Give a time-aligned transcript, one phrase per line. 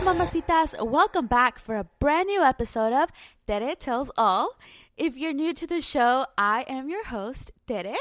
[0.00, 0.74] mamacitas.
[0.82, 3.10] Welcome back for a brand new episode of
[3.46, 4.56] Tere Tells All.
[4.96, 7.96] If you're new to the show, I am your host, Tere,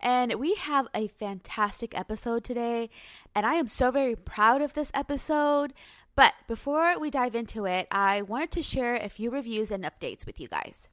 [0.00, 2.90] and we have a fantastic episode today,
[3.34, 5.72] and I am so very proud of this episode.
[6.16, 10.26] But before we dive into it, I wanted to share a few reviews and updates
[10.26, 10.88] with you guys.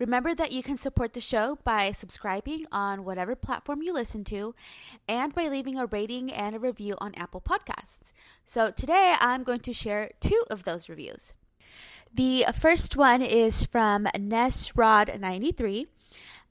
[0.00, 4.54] Remember that you can support the show by subscribing on whatever platform you listen to
[5.06, 8.14] and by leaving a rating and a review on Apple Podcasts.
[8.42, 11.34] So today I'm going to share two of those reviews.
[12.14, 15.86] The first one is from Nesrod93.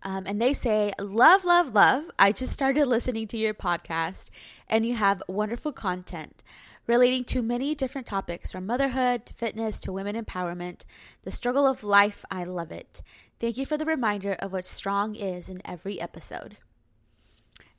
[0.01, 2.03] Um, and they say, Love, love, love.
[2.19, 4.29] I just started listening to your podcast,
[4.69, 6.41] and you have wonderful content
[6.89, 10.85] relating to many different topics from motherhood to fitness to women empowerment.
[11.21, 13.03] The struggle of life, I love it.
[13.39, 16.57] Thank you for the reminder of what strong is in every episode.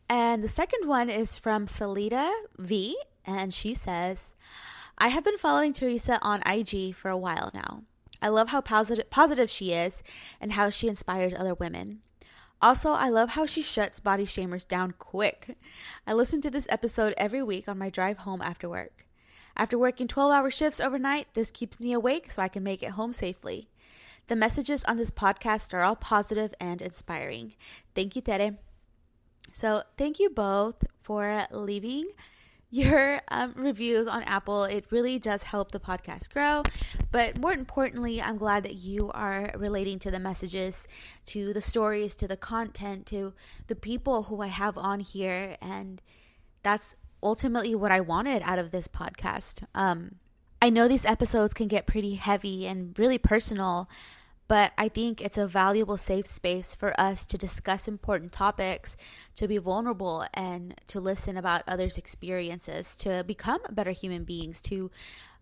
[0.08, 4.36] And the second one is from Salida V, and she says,
[4.96, 7.82] I have been following Teresa on IG for a while now.
[8.22, 10.04] I love how positive, positive she is
[10.40, 12.02] and how she inspires other women.
[12.62, 15.56] Also, I love how she shuts body shamers down quick.
[16.06, 19.06] I listen to this episode every week on my drive home after work.
[19.56, 22.90] After working 12 hour shifts overnight, this keeps me awake so I can make it
[22.90, 23.68] home safely.
[24.26, 27.54] The messages on this podcast are all positive and inspiring.
[27.94, 28.58] Thank you, Tere.
[29.52, 32.10] So, thank you both for leaving
[32.70, 34.64] your um, reviews on Apple.
[34.64, 36.62] It really does help the podcast grow.
[37.10, 40.86] But more importantly, I'm glad that you are relating to the messages,
[41.26, 43.34] to the stories, to the content, to
[43.66, 45.56] the people who I have on here.
[45.60, 46.00] And
[46.62, 49.64] that's ultimately what I wanted out of this podcast.
[49.74, 50.16] Um,
[50.62, 53.88] I know these episodes can get pretty heavy and really personal
[54.50, 58.96] but I think it's a valuable safe space for us to discuss important topics,
[59.36, 64.90] to be vulnerable, and to listen about others' experiences, to become better human beings, to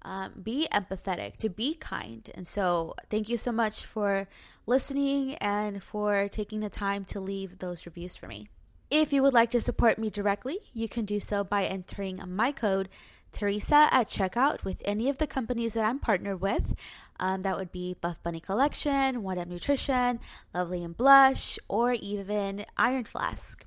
[0.03, 2.29] um, be empathetic, to be kind.
[2.35, 4.29] And so, thank you so much for
[4.67, 8.49] listening and for taking the time to leave those reviews for me.
[8.91, 12.53] If you would like to support me directly, you can do so by entering my
[12.53, 12.91] code
[13.33, 16.75] Teresa at checkout with any of the companies that I'm partnered with.
[17.21, 20.21] Um, that would be Buff Bunny Collection, One Up Nutrition,
[20.55, 23.65] Lovely and Blush, or even Iron Flask.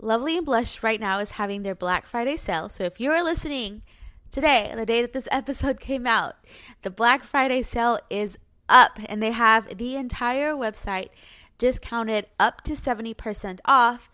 [0.00, 2.68] Lovely and Blush right now is having their Black Friday sale.
[2.68, 3.82] So if you are listening
[4.30, 6.34] today, the day that this episode came out,
[6.82, 8.38] the Black Friday sale is
[8.68, 11.08] up and they have the entire website
[11.56, 14.10] discounted up to 70% off.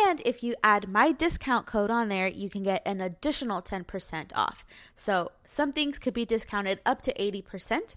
[0.00, 4.32] And if you add my discount code on there, you can get an additional 10%
[4.34, 4.64] off.
[4.94, 7.96] So some things could be discounted up to 80%.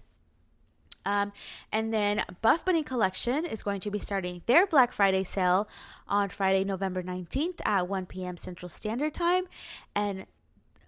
[1.04, 1.32] Um,
[1.72, 5.68] and then Buff Bunny Collection is going to be starting their Black Friday sale
[6.08, 8.36] on Friday, November 19th at 1 p.m.
[8.36, 9.44] Central Standard Time.
[9.94, 10.26] And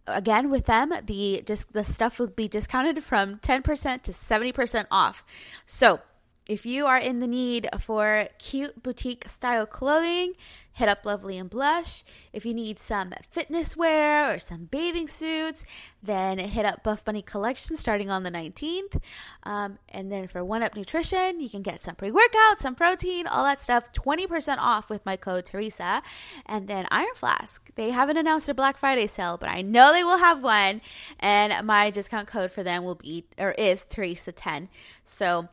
[0.09, 5.25] again, with them, the, the stuff will be discounted from 10% to 70% off.
[5.65, 6.01] So
[6.49, 10.33] if you are in the need for cute boutique style clothing,
[10.73, 12.05] hit up Lovely and Blush.
[12.33, 15.67] If you need some fitness wear or some bathing suits,
[16.03, 18.99] then hit up Buff Bunny Collection starting on the 19th.
[19.43, 23.27] Um, and then for One Up Nutrition, you can get some pre workout, some protein,
[23.27, 26.01] all that stuff, 20% off with my code Teresa.
[26.47, 30.05] And then Iron Flask, they haven't announced a Black Friday sale, but I know they
[30.05, 30.81] will have one.
[31.21, 34.69] And my discount code for them will be, or is Teresa10.
[35.05, 35.49] So,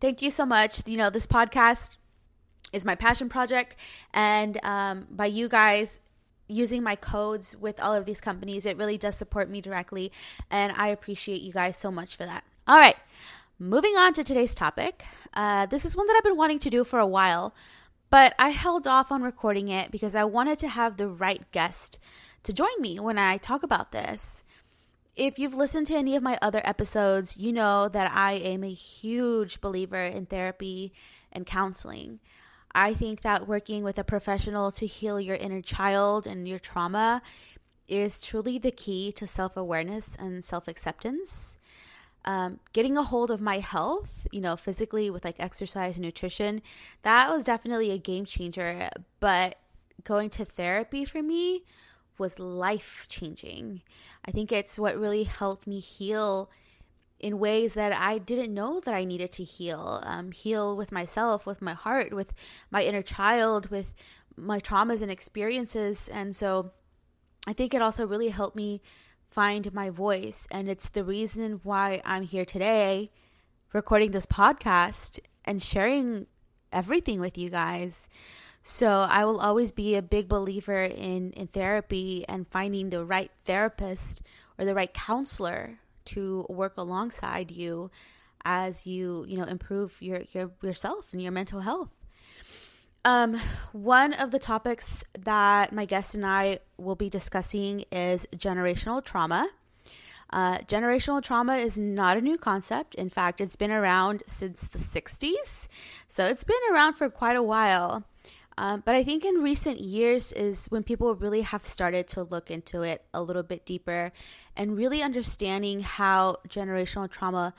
[0.00, 0.82] thank you so much.
[0.86, 1.96] You know, this podcast
[2.72, 3.76] is my passion project.
[4.12, 6.00] And um, by you guys
[6.48, 10.12] using my codes with all of these companies, it really does support me directly.
[10.50, 12.44] And I appreciate you guys so much for that.
[12.66, 12.96] All right,
[13.58, 15.04] moving on to today's topic.
[15.34, 17.54] Uh, this is one that I've been wanting to do for a while,
[18.10, 21.98] but I held off on recording it because I wanted to have the right guest
[22.42, 24.42] to join me when I talk about this.
[25.18, 28.70] If you've listened to any of my other episodes, you know that I am a
[28.72, 30.92] huge believer in therapy
[31.32, 32.20] and counseling.
[32.72, 37.20] I think that working with a professional to heal your inner child and your trauma
[37.88, 41.58] is truly the key to self awareness and self acceptance.
[42.24, 46.60] um, getting a hold of my health, you know, physically with like exercise and nutrition,
[47.02, 48.88] that was definitely a game changer.
[49.20, 49.58] But
[50.04, 51.64] going to therapy for me
[52.18, 53.82] was life changing.
[54.26, 56.50] I think it's what really helped me heal
[57.20, 60.00] in ways that I didn't know that I needed to heal.
[60.04, 62.32] Um, heal with myself, with my heart, with
[62.70, 63.94] my inner child, with
[64.36, 66.08] my traumas and experiences.
[66.08, 66.72] And so
[67.46, 68.82] I think it also really helped me
[69.30, 70.46] find my voice.
[70.50, 73.10] And it's the reason why I'm here today
[73.72, 76.26] recording this podcast and sharing
[76.72, 78.08] everything with you guys.
[78.70, 83.30] So I will always be a big believer in, in therapy and finding the right
[83.42, 84.20] therapist
[84.58, 87.90] or the right counselor to work alongside you
[88.44, 91.88] as you, you know, improve your, your yourself and your mental health.
[93.06, 93.40] Um,
[93.72, 99.48] one of the topics that my guest and I will be discussing is generational trauma.
[100.28, 102.94] Uh, generational trauma is not a new concept.
[102.96, 105.68] In fact, it's been around since the 60s.
[106.06, 108.04] So it's been around for quite a while.
[108.58, 112.50] Um, but I think in recent years is when people really have started to look
[112.50, 114.10] into it a little bit deeper
[114.56, 117.54] and really understanding how generational trauma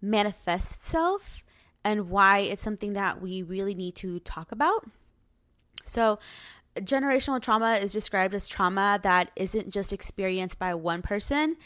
[0.00, 1.42] manifests itself
[1.84, 4.84] and why it's something that we really need to talk about.
[5.84, 6.20] So,
[6.76, 11.56] generational trauma is described as trauma that isn't just experienced by one person,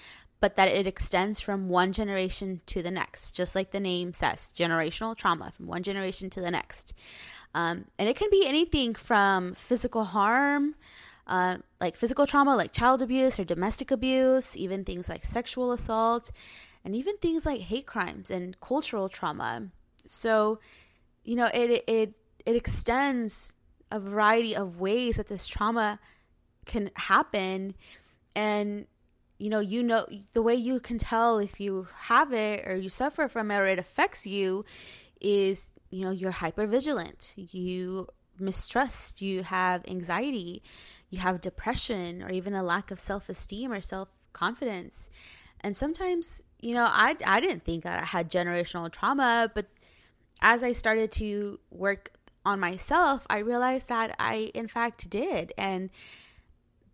[0.41, 4.51] but that it extends from one generation to the next, just like the name says
[4.57, 6.95] generational trauma from one generation to the next.
[7.55, 10.75] Um, and it can be anything from physical harm,
[11.27, 16.31] uh, like physical trauma, like child abuse or domestic abuse, even things like sexual assault,
[16.85, 19.69] and even things like hate crimes and cultural trauma.
[20.07, 20.59] So,
[21.25, 22.15] you know, it it
[22.47, 23.57] it extends
[23.91, 25.99] a variety of ways that this trauma
[26.65, 27.75] can happen,
[28.37, 28.87] and
[29.39, 32.89] you know, you know the way you can tell if you have it or you
[32.89, 34.65] suffer from it or it affects you
[35.21, 38.09] is you know, you're hyper vigilant, you
[38.39, 40.63] mistrust, you have anxiety,
[41.11, 45.11] you have depression, or even a lack of self esteem or self confidence.
[45.61, 49.67] And sometimes, you know, I, I didn't think that I had generational trauma, but
[50.41, 52.13] as I started to work
[52.45, 55.53] on myself, I realized that I, in fact, did.
[55.59, 55.91] And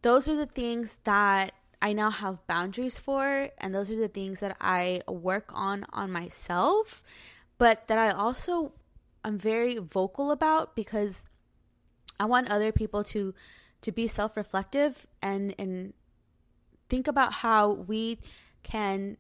[0.03, 1.53] those are the things that
[1.83, 6.11] I now have boundaries for, and those are the things that I work on on
[6.11, 7.03] myself,
[7.59, 8.73] but that I also
[9.25, 11.27] I'm very vocal about because
[12.21, 13.35] I want other people to
[13.81, 15.95] to be self-reflective and and
[16.89, 18.19] think about how we
[18.63, 19.17] can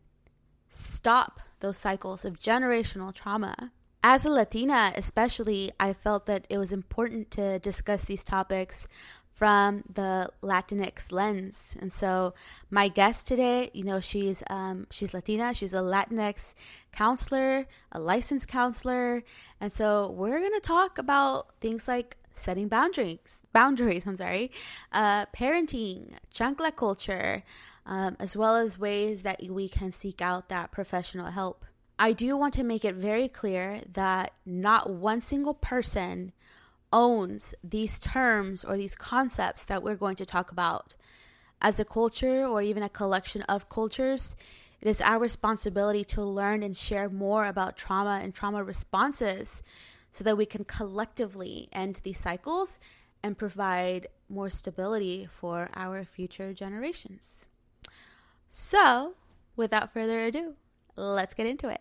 [0.69, 3.73] stop those cycles of generational trauma.
[4.03, 8.87] As a Latina, especially, I felt that it was important to discuss these topics
[9.35, 11.77] from the Latinx lens.
[11.81, 12.35] And so
[12.71, 16.55] my guest today, you know, she's um, she's Latina, she's a Latinx
[16.93, 19.23] counselor, a licensed counselor,
[19.61, 24.07] and so we're gonna talk about things like setting boundaries, boundaries.
[24.07, 24.53] I'm sorry,
[24.93, 27.43] uh, parenting, chancla culture,
[27.87, 31.65] um, as well as ways that we can seek out that professional help.
[31.99, 36.33] I do want to make it very clear that not one single person
[36.94, 40.94] owns these terms or these concepts that we're going to talk about.
[41.61, 44.37] As a culture or even a collection of cultures,
[44.81, 49.64] it is our responsibility to learn and share more about trauma and trauma responses
[50.12, 52.78] so that we can collectively end these cycles
[53.25, 57.47] and provide more stability for our future generations.
[58.49, 59.14] So,
[59.57, 60.54] without further ado,
[60.95, 61.80] let's get into it.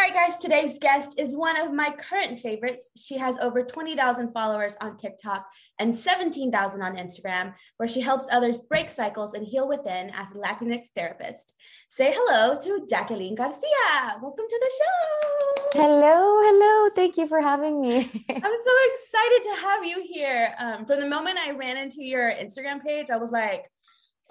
[0.00, 2.90] All right, guys, today's guest is one of my current favorites.
[2.96, 5.46] She has over 20,000 followers on TikTok
[5.78, 10.38] and 17,000 on Instagram, where she helps others break cycles and heal within as a
[10.38, 11.54] Latinx therapist.
[11.88, 14.16] Say hello to Jacqueline Garcia.
[14.22, 15.80] Welcome to the show.
[15.82, 16.90] Hello, hello.
[16.94, 17.96] Thank you for having me.
[18.28, 20.54] I'm so excited to have you here.
[20.58, 23.70] Um, from the moment I ran into your Instagram page, I was like,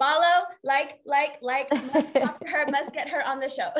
[0.00, 3.70] follow, like, like, like, must talk to her, must get her on the show.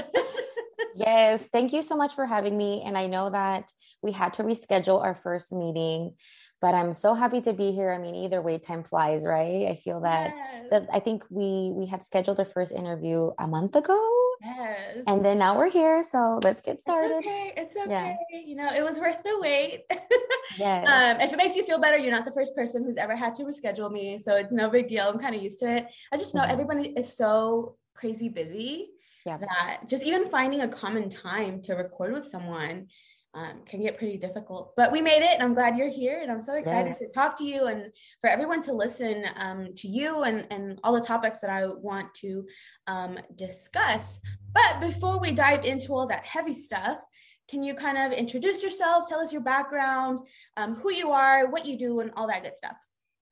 [0.94, 2.82] yes, thank you so much for having me.
[2.84, 3.72] And I know that
[4.02, 6.14] we had to reschedule our first meeting
[6.60, 7.90] but I'm so happy to be here.
[7.90, 9.66] I mean, either way, time flies, right?
[9.66, 10.66] I feel that yes.
[10.70, 13.96] that I think we we had scheduled our first interview a month ago.
[14.42, 14.98] Yes.
[15.06, 17.18] And then now we're here, so let's get started.
[17.18, 17.52] It's okay.
[17.56, 18.16] It's okay.
[18.30, 18.40] Yeah.
[18.40, 19.84] You know, it was worth the wait.
[20.58, 20.86] yes.
[20.88, 23.34] Um, if it makes you feel better, you're not the first person who's ever had
[23.36, 25.08] to reschedule me, so it's no big deal.
[25.08, 25.88] I'm kind of used to it.
[26.12, 26.52] I just know mm-hmm.
[26.52, 28.88] everybody is so crazy busy
[29.26, 29.36] yeah.
[29.36, 32.86] that just even finding a common time to record with someone
[33.34, 34.72] um, can get pretty difficult.
[34.76, 36.98] But we made it, and I'm glad you're here, and I'm so excited yes.
[36.98, 40.92] to talk to you and for everyone to listen um, to you and and all
[40.92, 42.44] the topics that I want to
[42.86, 44.20] um, discuss.
[44.52, 47.02] But before we dive into all that heavy stuff,
[47.48, 50.20] can you kind of introduce yourself, tell us your background,
[50.56, 52.76] um, who you are, what you do, and all that good stuff?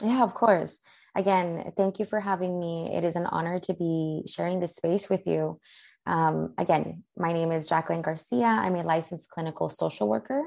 [0.03, 0.81] Yeah, of course.
[1.17, 2.91] Again, thank you for having me.
[2.95, 5.59] It is an honor to be sharing this space with you.
[6.09, 8.47] Um, again, my name is Jacqueline Garcia.
[8.47, 10.43] I'm a licensed clinical social worker.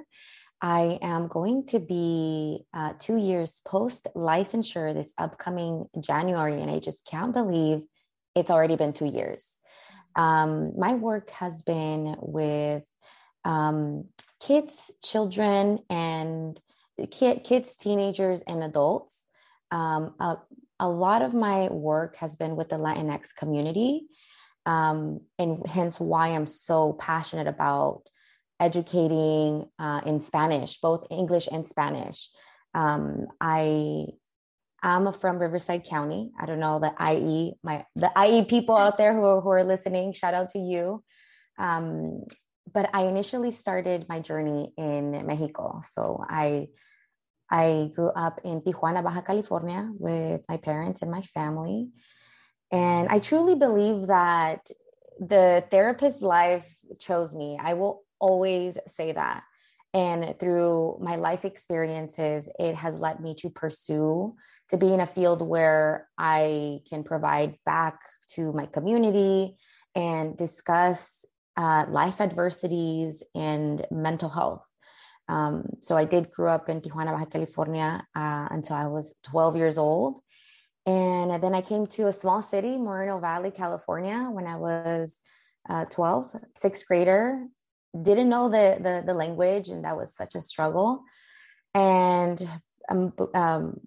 [0.60, 6.80] I am going to be uh, two years post licensure this upcoming January, and I
[6.80, 7.84] just can't believe
[8.36, 9.52] it's already been two years.
[10.16, 12.84] Um, my work has been with
[13.46, 14.06] um,
[14.40, 16.60] kids, children, and
[17.12, 19.26] kid, kids, teenagers, and adults.
[19.70, 20.16] Um,
[20.80, 24.08] a lot of my work has been with the Latinx community
[24.66, 28.04] um, and hence why I'm so passionate about
[28.60, 32.30] educating uh, in Spanish, both English and Spanish.
[32.74, 34.06] Um, I
[34.84, 36.32] am from Riverside County.
[36.40, 39.64] I don't know the IE, my the IE people out there who are, who are
[39.64, 40.14] listening.
[40.14, 41.04] Shout out to you.
[41.58, 42.26] Um,
[42.72, 45.82] but I initially started my journey in Mexico.
[45.84, 46.68] So I
[47.50, 51.90] I grew up in Tijuana, Baja California, with my parents and my family.
[52.72, 54.70] And I truly believe that
[55.20, 56.68] the therapist life
[57.00, 57.60] chose me.
[57.62, 59.44] I will always say that.
[59.94, 64.36] And through my life experiences, it has led me to pursue
[64.70, 68.00] to be in a field where I can provide back
[68.36, 69.58] to my community
[69.94, 71.26] and discuss
[71.58, 74.66] uh, life adversities and mental health.
[75.28, 79.58] Um, so I did grow up in Tijuana, Baja California uh, until I was 12
[79.58, 80.22] years old.
[80.86, 85.18] And then I came to a small city, Moreno Valley, California, when I was
[85.70, 87.46] uh, 12, sixth grader.
[88.00, 91.04] Didn't know the, the, the language, and that was such a struggle.
[91.76, 92.42] And
[92.90, 93.80] um, um,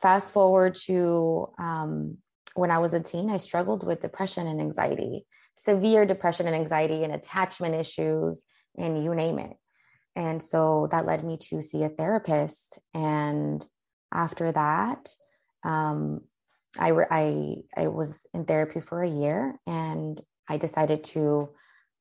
[0.00, 2.18] fast forward to um,
[2.54, 5.24] when I was a teen, I struggled with depression and anxiety,
[5.56, 8.42] severe depression and anxiety, and attachment issues,
[8.76, 9.56] and you name it.
[10.16, 12.80] And so that led me to see a therapist.
[12.92, 13.64] And
[14.12, 15.14] after that,
[15.64, 16.20] um,
[16.78, 21.50] I, I, I was in therapy for a year and I decided to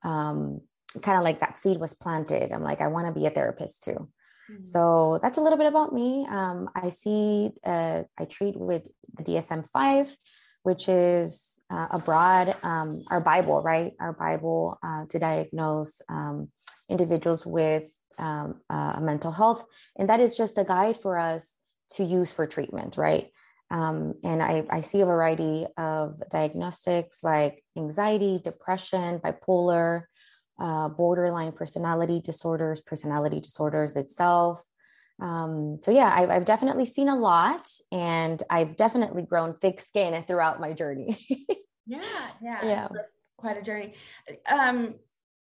[0.03, 0.61] um,
[1.01, 2.51] kind of like that seed was planted.
[2.51, 4.09] I'm like, I want to be a therapist too.
[4.51, 4.65] Mm-hmm.
[4.65, 6.25] So that's a little bit about me.
[6.29, 8.87] Um, I see, uh, I treat with
[9.17, 10.15] the DSM 5,
[10.63, 13.93] which is uh, a broad, um, our Bible, right?
[13.99, 16.49] Our Bible uh, to diagnose um,
[16.89, 19.63] individuals with um, uh, mental health.
[19.97, 21.55] And that is just a guide for us
[21.91, 23.27] to use for treatment, right?
[23.69, 30.03] Um, and I, I see a variety of diagnostics like anxiety, depression, bipolar,
[30.59, 34.63] uh, borderline personality disorders, personality disorders itself.
[35.21, 40.23] Um, so yeah, I've, I've, definitely seen a lot, and I've definitely grown thick skin
[40.27, 41.17] throughout my journey.
[41.87, 43.95] yeah, yeah, yeah, That's quite a journey.
[44.47, 44.95] Um,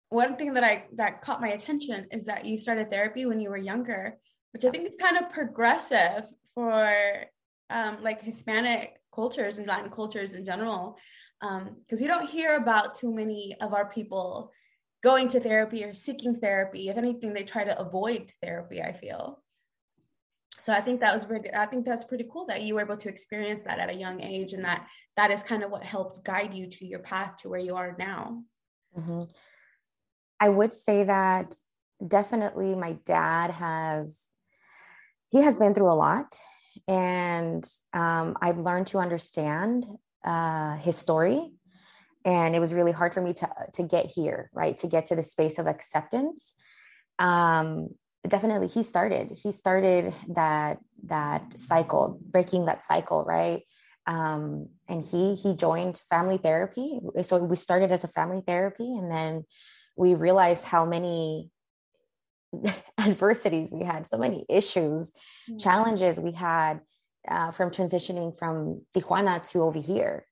[0.09, 3.49] one thing that I that caught my attention is that you started therapy when you
[3.49, 4.17] were younger,
[4.53, 7.25] which I think is kind of progressive for
[7.69, 10.97] um, like Hispanic cultures and Latin cultures in general,
[11.39, 14.51] because um, you don't hear about too many of our people
[15.03, 16.89] going to therapy or seeking therapy.
[16.89, 18.81] If anything, they try to avoid therapy.
[18.81, 19.43] I feel.
[20.59, 21.53] So I think that was pretty.
[21.53, 24.21] I think that's pretty cool that you were able to experience that at a young
[24.21, 27.49] age, and that that is kind of what helped guide you to your path to
[27.49, 28.43] where you are now.
[28.97, 29.23] Mm-hmm.
[30.39, 31.55] I would say that
[32.05, 34.23] definitely my dad has
[35.29, 36.37] he has been through a lot
[36.87, 39.85] and um, I've learned to understand
[40.23, 41.51] uh, his story.
[42.25, 44.77] And it was really hard for me to to get here, right?
[44.79, 46.53] To get to the space of acceptance.
[47.19, 47.89] Um,
[48.27, 49.31] definitely, he started.
[49.31, 53.61] He started that that cycle, breaking that cycle, right?
[54.07, 56.99] Um, and he he joined family therapy.
[57.23, 59.45] So we started as a family therapy, and then
[59.95, 61.49] we realized how many
[62.97, 65.57] adversities we had, so many issues, mm-hmm.
[65.57, 66.81] challenges we had
[67.27, 70.25] uh, from transitioning from Tijuana to over here,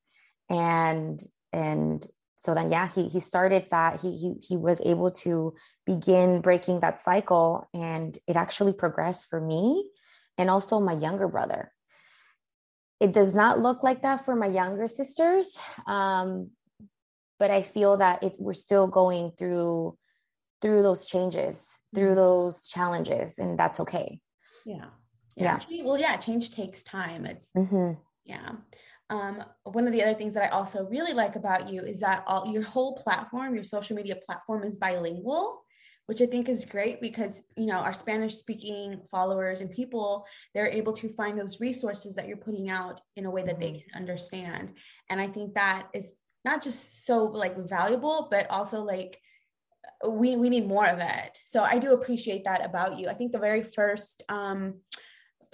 [0.49, 2.05] and and
[2.37, 3.99] so then yeah, he he started that.
[3.99, 5.55] He he he was able to
[5.85, 9.89] begin breaking that cycle, and it actually progressed for me
[10.37, 11.71] and also my younger brother.
[12.99, 16.51] It does not look like that for my younger sisters, um,
[17.39, 19.97] but I feel that it, we're still going through
[20.61, 22.15] through those changes, through mm-hmm.
[22.15, 24.19] those challenges, and that's okay.
[24.65, 24.85] Yeah.
[25.35, 25.59] Yeah.
[25.69, 25.83] yeah.
[25.83, 27.25] Well, yeah, change takes time.
[27.25, 27.99] It's mm-hmm.
[28.23, 28.51] yeah.
[29.09, 32.23] Um, one of the other things that I also really like about you is that
[32.25, 35.63] all your whole platform, your social media platform is bilingual,
[36.07, 40.67] which I think is great because you know our Spanish speaking followers and people they're
[40.67, 43.89] able to find those resources that you're putting out in a way that they mm-hmm.
[43.89, 44.73] can understand.
[45.09, 49.19] And I think that is not just so like valuable, but also like
[50.07, 51.39] we we need more of it.
[51.45, 53.07] So I do appreciate that about you.
[53.07, 54.75] I think the very first um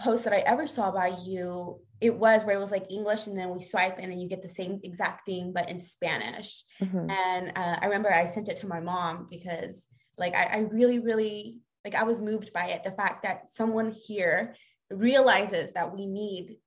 [0.01, 3.37] post that I ever saw by you, it was where it was like English and
[3.37, 6.63] then we swipe and then you get the same exact thing, but in Spanish.
[6.81, 7.09] Mm-hmm.
[7.09, 9.85] And uh, I remember I sent it to my mom because
[10.17, 12.83] like I, I really, really like I was moved by it.
[12.83, 14.55] The fact that someone here
[14.89, 16.57] realizes that we need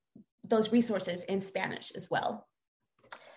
[0.47, 2.47] those resources in Spanish as well.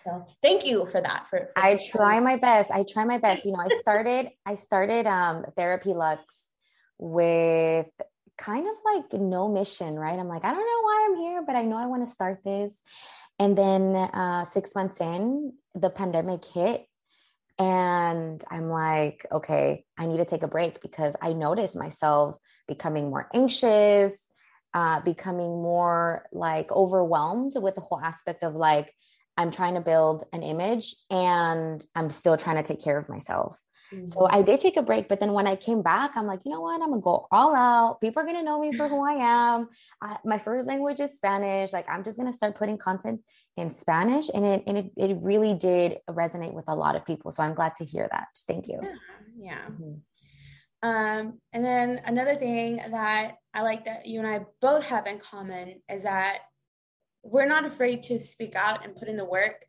[0.05, 1.27] So thank you for that.
[1.27, 2.71] For, for I try my best.
[2.71, 3.45] I try my best.
[3.45, 6.49] You know, I started I started um therapy lux
[6.97, 7.87] with
[8.37, 10.17] kind of like no mission, right?
[10.17, 12.39] I'm like, I don't know why I'm here, but I know I want to start
[12.43, 12.81] this.
[13.37, 16.85] And then uh, six months in, the pandemic hit.
[17.57, 22.37] And I'm like, okay, I need to take a break because I noticed myself
[22.67, 24.21] becoming more anxious,
[24.73, 28.93] uh, becoming more like overwhelmed with the whole aspect of like,
[29.39, 33.57] I'm trying to build an image and I'm still trying to take care of myself.
[33.93, 34.07] Mm-hmm.
[34.07, 36.51] So I did take a break, but then when I came back, I'm like, you
[36.51, 36.81] know what?
[36.81, 38.01] I'm gonna go all out.
[38.01, 39.69] People are gonna know me for who I am.
[40.01, 41.71] I, my first language is Spanish.
[41.71, 43.21] Like I'm just gonna start putting content
[43.55, 47.31] in Spanish, and it and it, it really did resonate with a lot of people.
[47.31, 48.27] So I'm glad to hear that.
[48.45, 48.79] Thank you.
[48.83, 48.91] Yeah.
[49.39, 49.61] yeah.
[49.71, 50.87] Mm-hmm.
[50.89, 55.19] Um, and then another thing that I like that you and I both have in
[55.19, 56.41] common is that
[57.23, 59.65] we're not afraid to speak out and put in the work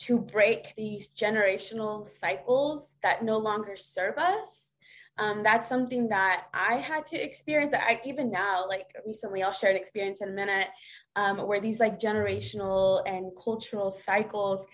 [0.00, 4.70] to break these generational cycles that no longer serve us.
[5.16, 9.52] Um, that's something that I had to experience that I even now, like recently, I'll
[9.52, 10.68] share an experience in a minute
[11.14, 14.66] um, where these like generational and cultural cycles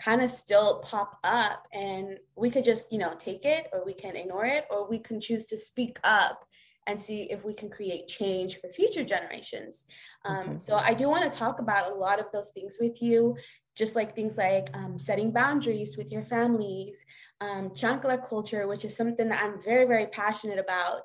[0.00, 3.92] kind of still pop up and we could just, you know, take it or we
[3.92, 6.44] can ignore it or we can choose to speak up
[6.88, 9.84] and see if we can create change for future generations.
[10.24, 10.58] Um.
[10.58, 13.36] So I do want to talk about a lot of those things with you,
[13.76, 17.04] just like things like um, setting boundaries with your families,
[17.40, 21.02] um, chancla culture, which is something that I'm very, very passionate about.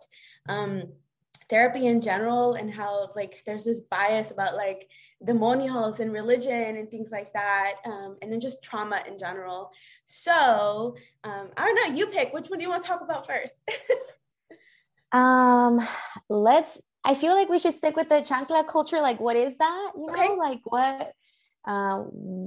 [0.50, 0.94] Um,
[1.50, 4.90] therapy in general and how like there's this bias about like
[5.24, 9.70] demonios and religion and things like that um, and then just trauma in general
[10.06, 13.28] so um, i don't know you pick which one do you want to talk about
[13.28, 13.54] first
[15.14, 15.80] Um,
[16.30, 16.82] let's.
[17.06, 19.02] I feel like we should stick with the chancla culture.
[19.02, 19.92] Like, what is that?
[19.96, 20.36] You know, okay.
[20.36, 21.14] like what?
[21.66, 21.98] Uh,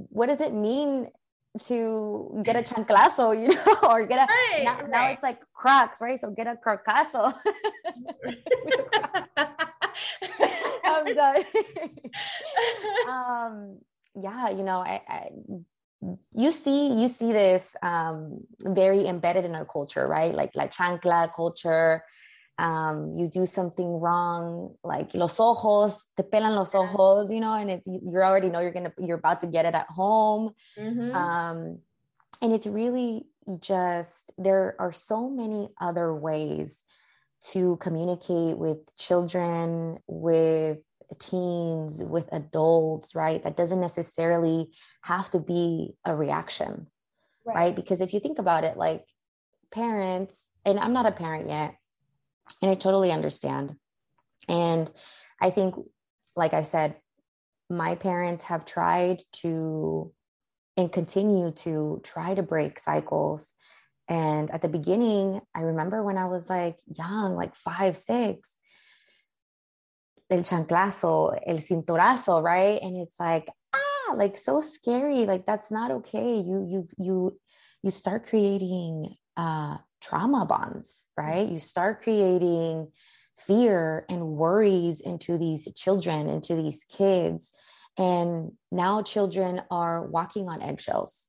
[0.09, 1.09] what does it mean
[1.65, 3.33] to get a chanclazo?
[3.41, 4.89] You know, or get a right, now, right.
[4.89, 6.19] now, it's like Crocs, right?
[6.19, 7.33] So get a crocazo.
[10.83, 11.43] I'm done.
[13.07, 13.79] um,
[14.15, 15.29] yeah, you know, I, I
[16.33, 21.33] you see you see this um, very embedded in our culture right like like chancla
[21.35, 22.03] culture
[22.57, 27.69] um, you do something wrong, like los ojos, te pelan los ojos, you know, and
[27.69, 30.53] it's you already know you're gonna you're about to get it at home.
[30.77, 31.15] Mm-hmm.
[31.15, 31.79] Um,
[32.41, 33.25] and it's really
[33.59, 36.83] just there are so many other ways
[37.51, 40.79] to communicate with children, with
[41.19, 43.43] teens, with adults, right?
[43.43, 46.87] That doesn't necessarily have to be a reaction,
[47.45, 47.55] right?
[47.55, 47.75] right?
[47.75, 49.05] Because if you think about it, like
[49.71, 51.75] parents, and I'm not a parent yet,
[52.61, 53.75] and I totally understand.
[54.47, 54.89] And
[55.41, 55.75] I think,
[56.35, 56.95] like I said,
[57.69, 60.11] my parents have tried to
[60.77, 63.51] and continue to try to break cycles.
[64.07, 68.55] And at the beginning, I remember when I was like young, like five, six,
[70.29, 72.79] el chanclazo, el cintorazo, right?
[72.81, 75.25] And it's like, ah, like so scary.
[75.25, 76.35] Like that's not okay.
[76.35, 77.39] You, you, you,
[77.83, 81.47] you start creating uh, trauma bonds, right?
[81.47, 82.91] You start creating
[83.37, 87.51] fear and worries into these children, into these kids.
[87.97, 91.21] And now children are walking on eggshells.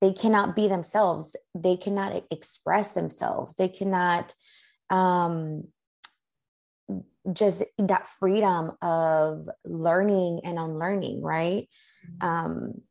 [0.00, 1.36] They cannot be themselves.
[1.54, 3.54] They cannot express themselves.
[3.54, 4.34] They cannot
[4.90, 5.68] um,
[7.32, 11.68] just that freedom of learning and unlearning, right?
[12.20, 12.26] Mm-hmm.
[12.26, 12.82] Um,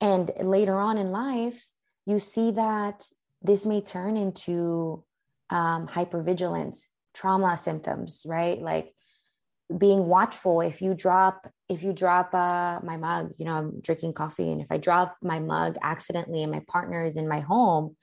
[0.00, 1.66] and later on in life,
[2.06, 3.04] you see that
[3.48, 5.02] this may turn into
[5.50, 6.80] um, hypervigilance,
[7.14, 8.60] trauma symptoms, right?
[8.60, 8.92] Like
[9.76, 10.60] being watchful.
[10.60, 14.62] If you drop if you drop uh, my mug you know i'm drinking coffee and
[14.62, 17.94] if i drop my mug accidentally and my partner is in my home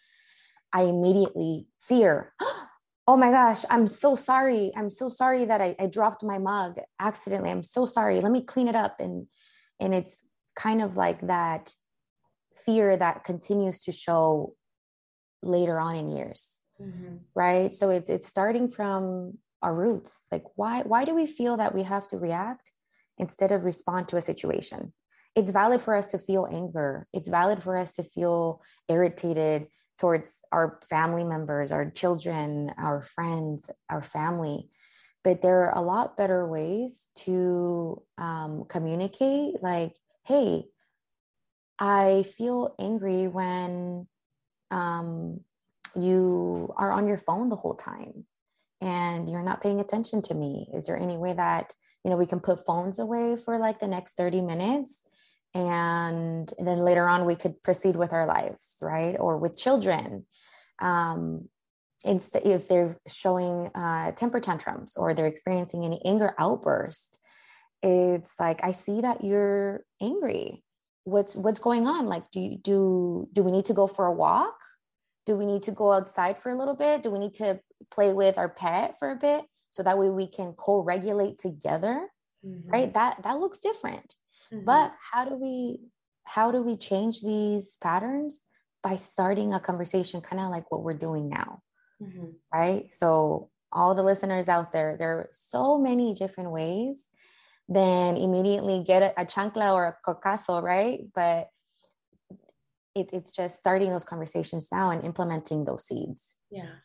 [0.71, 2.33] i immediately fear
[3.07, 4.71] oh my gosh i'm so sorry.
[4.75, 7.51] I'm so sorry that I, I dropped my mug accidentally.
[7.51, 8.21] I'm so sorry.
[8.21, 8.99] Let me clean it up.
[8.99, 9.27] And
[9.79, 10.15] and it's
[10.55, 11.73] kind of like that
[12.65, 14.55] fear that continues to show
[15.45, 16.47] later on in years
[16.81, 17.17] mm-hmm.
[17.33, 17.73] right?
[17.73, 20.25] So it's it's starting from our roots.
[20.31, 22.71] Like why why do we feel that we have to react
[23.17, 24.93] instead of respond to a situation?
[25.35, 27.07] It's valid for us to feel anger.
[27.13, 33.69] It's valid for us to feel irritated towards our family members our children our friends
[33.89, 34.69] our family.
[35.23, 40.65] But there are a lot better ways to um, communicate like hey
[41.77, 44.07] i feel angry when
[44.71, 45.41] um,
[45.95, 48.25] you are on your phone the whole time
[48.81, 50.69] and you're not paying attention to me.
[50.73, 51.73] Is there any way that
[52.03, 55.01] you know we can put phones away for like the next 30 minutes?
[55.53, 59.15] And then later on we could proceed with our lives right?
[59.19, 60.25] Or with children.
[60.79, 61.49] Um
[62.03, 67.17] instead if they're showing uh, temper tantrums or they're experiencing any anger outburst
[67.81, 70.63] it's like i see that you're angry
[71.05, 72.07] what's what's going on?
[72.07, 74.55] Like do you do do we need to go for a walk?
[75.25, 77.01] Do we need to go outside for a little bit?
[77.01, 77.59] Do we need to
[77.91, 82.07] play with our pet for a bit so that way we can co-regulate together?
[82.45, 82.69] Mm-hmm.
[82.69, 82.93] right?
[82.93, 84.13] That that looks different.
[84.53, 84.65] Mm-hmm.
[84.65, 85.79] but how do we
[86.23, 88.41] how do we change these patterns?
[88.83, 91.61] By starting a conversation kind of like what we're doing now.
[92.01, 92.25] Mm-hmm.
[92.53, 92.93] right?
[92.93, 97.05] So all the listeners out there there are so many different ways
[97.67, 101.49] than immediately get a, a chancla or a cocazo right but
[102.93, 106.75] it, it's just starting those conversations now and implementing those seeds yeah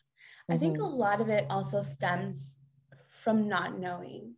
[0.51, 0.97] I think a mm-hmm.
[0.97, 2.57] lot of it also stems
[3.23, 4.35] from not knowing.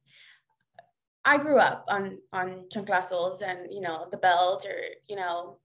[1.26, 5.58] I grew up on on chanclazos and you know the belt or you know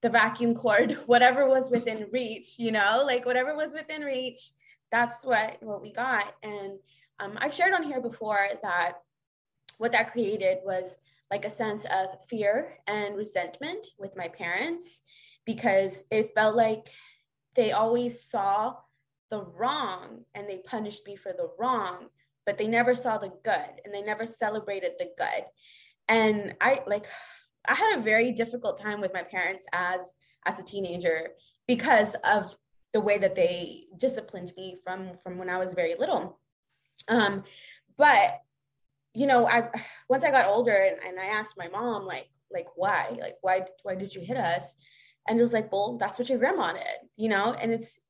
[0.00, 4.52] the vacuum cord, whatever was within reach, you know, like whatever was within reach,
[4.90, 6.34] that's what what we got.
[6.42, 6.78] And
[7.20, 8.94] um, I've shared on here before that
[9.78, 10.98] what that created was
[11.30, 15.00] like a sense of fear and resentment with my parents
[15.46, 16.88] because it felt like
[17.54, 18.74] they always saw
[19.30, 22.08] the wrong and they punished me for the wrong
[22.44, 25.44] but they never saw the good and they never celebrated the good.
[26.08, 27.06] And i like
[27.66, 30.12] i had a very difficult time with my parents as
[30.46, 31.30] as a teenager
[31.68, 32.56] because of
[32.92, 36.38] the way that they disciplined me from from when i was very little.
[37.08, 37.44] Um
[37.96, 38.40] but
[39.14, 39.68] you know i
[40.08, 43.62] once i got older and, and i asked my mom like like why like why
[43.82, 44.76] why did you hit us
[45.28, 46.82] and it was like well that's what your grandma did
[47.16, 48.00] you know and it's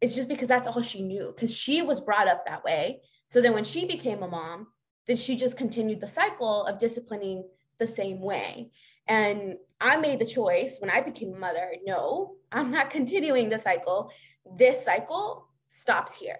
[0.00, 3.02] it's just because that's all she knew because she was brought up that way.
[3.28, 4.68] So then when she became a mom,
[5.06, 7.44] then she just continued the cycle of disciplining
[7.78, 8.70] the same way.
[9.06, 13.58] And I made the choice when I became a mother no, I'm not continuing the
[13.58, 14.12] cycle.
[14.56, 16.38] This cycle stops here.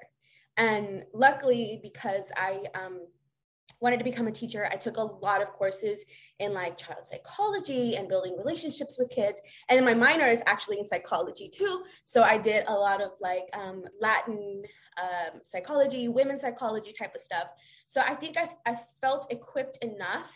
[0.57, 3.07] And luckily, because I um,
[3.81, 6.05] wanted to become a teacher, I took a lot of courses
[6.39, 9.41] in like child psychology and building relationships with kids.
[9.69, 11.83] And then my minor is actually in psychology too.
[12.05, 14.63] So I did a lot of like um, Latin
[15.01, 17.49] um, psychology, women's psychology type of stuff.
[17.87, 20.31] So I think I, I felt equipped enough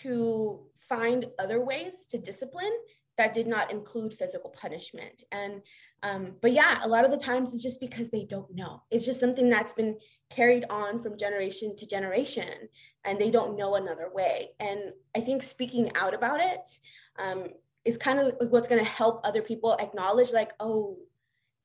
[0.00, 2.72] to find other ways to discipline
[3.18, 5.60] that did not include physical punishment and
[6.02, 9.04] um, but yeah a lot of the times it's just because they don't know it's
[9.04, 9.96] just something that's been
[10.34, 12.68] carried on from generation to generation
[13.04, 14.48] and they don't know another way.
[14.60, 16.70] And i think speaking out about it
[17.18, 17.48] um,
[17.84, 20.96] is kind of what's going to help other people acknowledge like oh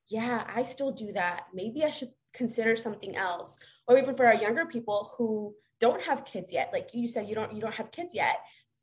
[0.10, 1.46] yeah i still do that.
[1.54, 3.60] Maybe i should consider something else.
[3.88, 7.36] Or even for our younger people who don't have kids yet like you said you
[7.36, 8.38] don't you don't have kids yet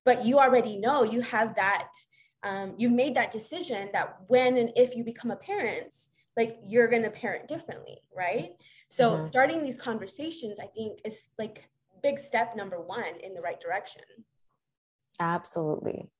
[0.04, 1.88] but you already know you have that
[2.44, 5.92] um, you've made that decision that when and if you become a parent,
[6.36, 8.50] like you're going to parent differently, right?
[8.94, 9.26] So mm-hmm.
[9.26, 11.68] starting these conversations, I think, is like
[12.00, 14.02] big step number one in the right direction.
[15.18, 16.12] Absolutely.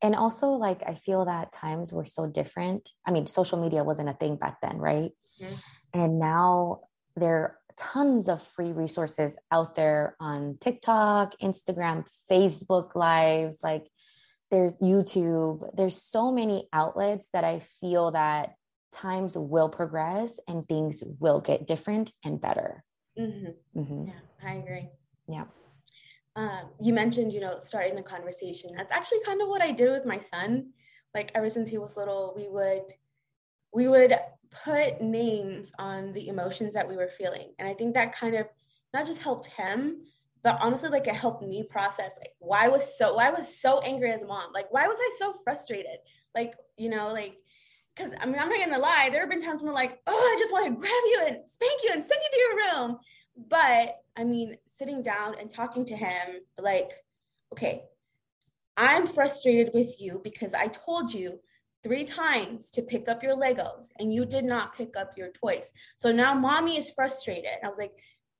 [0.00, 2.88] And also, like, I feel that times were so different.
[3.06, 5.10] I mean, social media wasn't a thing back then, right?
[5.38, 5.54] Mm-hmm.
[5.92, 6.84] And now
[7.14, 13.58] there are tons of free resources out there on TikTok, Instagram, Facebook Lives.
[13.62, 13.86] Like,
[14.50, 18.54] there's YouTube, there's so many outlets that I feel that
[18.94, 22.84] times will progress and things will get different and better.
[23.18, 23.80] Mm-hmm.
[23.80, 24.08] Mm-hmm.
[24.08, 24.88] Yeah, I agree.
[25.28, 25.44] Yeah.
[26.36, 28.70] Um, you mentioned, you know, starting the conversation.
[28.76, 30.70] That's actually kind of what I did with my son.
[31.14, 32.82] Like ever since he was little, we would
[33.72, 34.16] we would
[34.64, 38.46] put names on the emotions that we were feeling, and I think that kind of
[38.92, 39.98] not just helped him,
[40.44, 43.80] but honestly like it helped me process like why was so why I was so
[43.80, 45.96] angry as a mom like why was I so frustrated
[46.34, 47.36] like you know like
[47.94, 50.34] because I mean I'm not gonna lie there have been times when I'm like oh
[50.34, 52.98] I just want to grab you and spank you and send you to your room
[53.48, 56.90] but I mean sitting down and talking to him like
[57.52, 57.84] okay
[58.76, 61.38] I'm frustrated with you because I told you
[61.82, 65.72] three times to pick up your Legos and you did not pick up your toys.
[65.96, 67.52] So now mommy is frustrated.
[67.62, 67.92] I was like,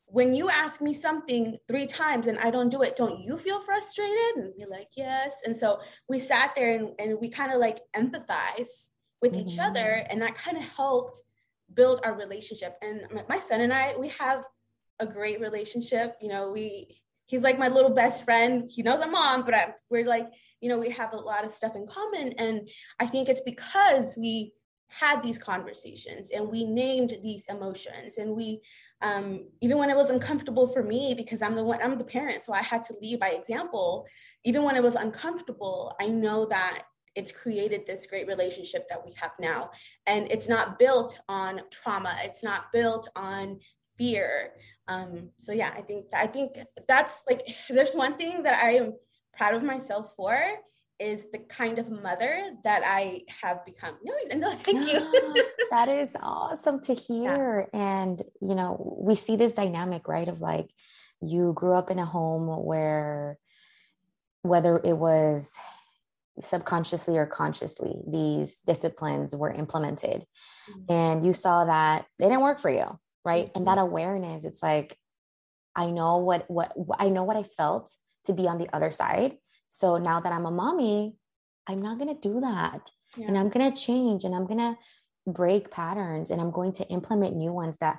[0.06, 3.60] when you ask me something three times and I don't do it, don't you feel
[3.60, 4.36] frustrated?
[4.36, 5.40] And you're like, yes.
[5.44, 8.88] And so we sat there and, and we kind of like empathize
[9.24, 9.48] with mm-hmm.
[9.48, 9.80] each other.
[9.80, 10.06] Mm-hmm.
[10.10, 11.22] And that kind of helped
[11.72, 12.76] build our relationship.
[12.82, 14.44] And my son and I, we have
[15.00, 16.16] a great relationship.
[16.20, 18.70] You know, we, he's like my little best friend.
[18.70, 20.28] He knows I'm mom, but I'm, we're like,
[20.60, 22.34] you know, we have a lot of stuff in common.
[22.34, 22.68] And
[23.00, 24.52] I think it's because we
[24.88, 28.60] had these conversations and we named these emotions and we
[29.02, 32.44] um, even when it was uncomfortable for me because i'm the one i'm the parent
[32.44, 34.06] so i had to lead by example
[34.44, 36.84] even when it was uncomfortable i know that
[37.14, 39.70] it's created this great relationship that we have now
[40.06, 43.58] and it's not built on trauma it's not built on
[43.96, 44.52] fear
[44.88, 48.92] um, so yeah i think i think that's like there's one thing that i am
[49.36, 50.36] proud of myself for
[51.00, 53.96] is the kind of mother that I have become.
[54.04, 55.44] No, no, thank you.
[55.70, 57.68] that is awesome to hear.
[57.72, 57.80] Yeah.
[57.80, 60.28] And, you know, we see this dynamic, right?
[60.28, 60.70] Of like,
[61.20, 63.38] you grew up in a home where,
[64.42, 65.52] whether it was
[66.40, 70.24] subconsciously or consciously, these disciplines were implemented.
[70.70, 70.92] Mm-hmm.
[70.92, 73.46] And you saw that they didn't work for you, right?
[73.46, 73.58] Mm-hmm.
[73.58, 74.96] And that awareness, it's like,
[75.76, 77.90] I know what, what, I know what I felt
[78.26, 79.36] to be on the other side
[79.74, 81.16] so now that I'm a mommy,
[81.66, 82.92] I'm not going to do that.
[83.16, 83.26] Yeah.
[83.26, 84.76] And I'm going to change and I'm going to
[85.26, 87.98] break patterns and I'm going to implement new ones that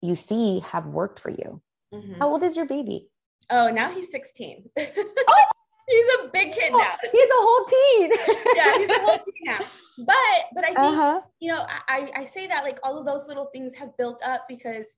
[0.00, 1.60] you see have worked for you.
[1.92, 2.20] Mm-hmm.
[2.20, 3.08] How old is your baby?
[3.50, 4.70] Oh, now he's 16.
[4.78, 5.44] oh,
[5.88, 6.94] he's a big kid now.
[7.10, 8.10] He's a whole teen.
[8.56, 9.58] yeah, he's a whole teen now.
[9.98, 10.16] But
[10.54, 11.20] but I think uh-huh.
[11.40, 14.46] you know I I say that like all of those little things have built up
[14.48, 14.96] because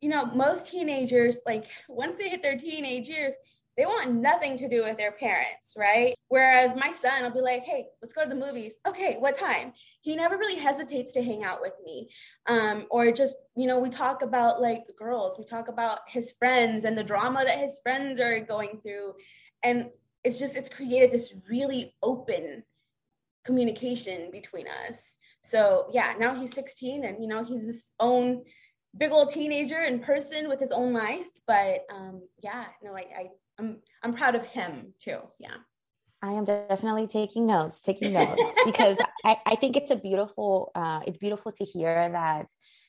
[0.00, 3.34] you know most teenagers like once they hit their teenage years
[3.76, 6.14] they want nothing to do with their parents, right?
[6.28, 8.76] Whereas my son will be like, hey, let's go to the movies.
[8.86, 9.72] Okay, what time?
[10.00, 12.10] He never really hesitates to hang out with me.
[12.46, 16.84] Um, or just, you know, we talk about like girls, we talk about his friends
[16.84, 19.14] and the drama that his friends are going through.
[19.62, 19.90] And
[20.24, 22.64] it's just, it's created this really open
[23.44, 25.18] communication between us.
[25.40, 28.42] So yeah, now he's 16 and, you know, he's his own
[28.96, 31.28] big old teenager in person with his own life.
[31.46, 33.26] But um, yeah, no, I, I
[33.60, 35.18] I'm I'm proud of him too.
[35.38, 35.54] Yeah.
[36.22, 41.00] I am definitely taking notes, taking notes because I, I think it's a beautiful, uh,
[41.06, 42.46] it's beautiful to hear that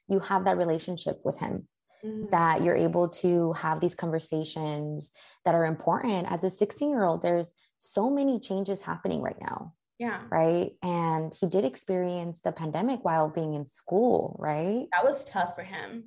[0.10, 1.66] you have that relationship with him,
[2.04, 2.30] mm-hmm.
[2.32, 5.12] that you're able to have these conversations
[5.46, 6.28] that are important.
[6.30, 9.76] As a 16 year old, there's so many changes happening right now.
[9.98, 10.24] Yeah.
[10.30, 10.72] Right.
[10.84, 14.88] And he did experience the pandemic while being in school, right?
[14.92, 16.06] That was tough for him.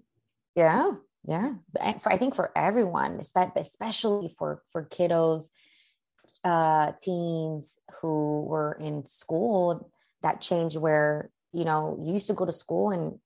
[0.57, 0.93] Yeah
[1.27, 1.55] yeah.
[2.01, 5.45] For, i think for everyone especially for for kiddos
[6.45, 9.91] uh teens who were in school
[10.23, 13.19] that change where you know you used to go to school and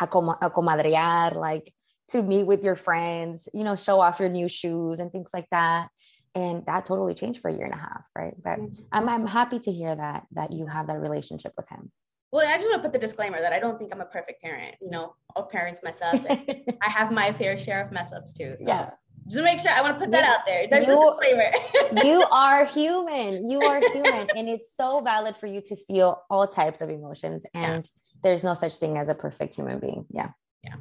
[0.00, 1.72] acomadrear like
[2.08, 5.48] to meet with your friends you know show off your new shoes and things like
[5.50, 5.88] that.
[6.34, 8.34] And that totally changed for a year and a half right?
[8.42, 8.84] But mm-hmm.
[8.90, 11.92] I'm, I'm happy to hear that that you have that relationship with him
[12.32, 14.42] well, I just want to put the disclaimer that I don't think I'm a perfect
[14.42, 14.76] parent.
[14.80, 16.14] You know, all parents mess up.
[16.28, 18.56] I have my fair share of mess ups too.
[18.58, 18.64] So.
[18.66, 18.90] Yeah.
[19.28, 20.66] Just make sure I want to put that out there.
[20.68, 22.04] There's you, a disclaimer.
[22.04, 23.48] you are human.
[23.48, 24.26] You are human.
[24.34, 27.46] and it's so valid for you to feel all types of emotions.
[27.54, 28.18] And yeah.
[28.22, 30.06] there's no such thing as a perfect human being.
[30.10, 30.30] Yeah.
[30.64, 30.76] Yeah.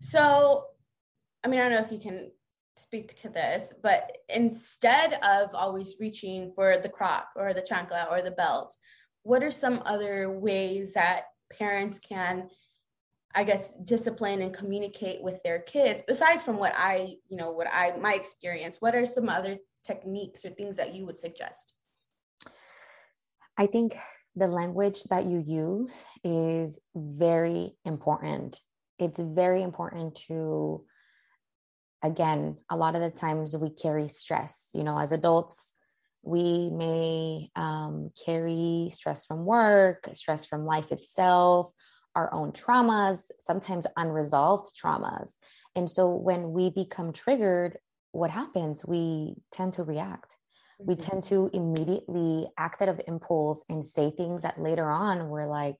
[0.00, 0.66] So,
[1.42, 2.30] I mean, I don't know if you can
[2.76, 8.22] speak to this, but instead of always reaching for the croc or the chancla or
[8.22, 8.76] the belt,
[9.22, 12.48] what are some other ways that parents can
[13.34, 16.02] i guess discipline and communicate with their kids?
[16.06, 20.44] Besides from what i you know what i my experience what are some other techniques
[20.44, 21.74] or things that you would suggest?
[23.56, 23.96] I think
[24.36, 28.60] the language that you use is very important.
[28.98, 30.84] It's very important to
[32.02, 34.68] again a lot of the times we carry stress.
[34.72, 35.74] You know as adults
[36.22, 41.72] we may um, carry stress from work, stress from life itself,
[42.14, 45.36] our own traumas, sometimes unresolved traumas.
[45.74, 47.78] And so when we become triggered,
[48.12, 48.84] what happens?
[48.84, 50.36] We tend to react.
[50.80, 50.90] Mm-hmm.
[50.90, 55.46] We tend to immediately act out of impulse and say things that later on we're
[55.46, 55.76] like,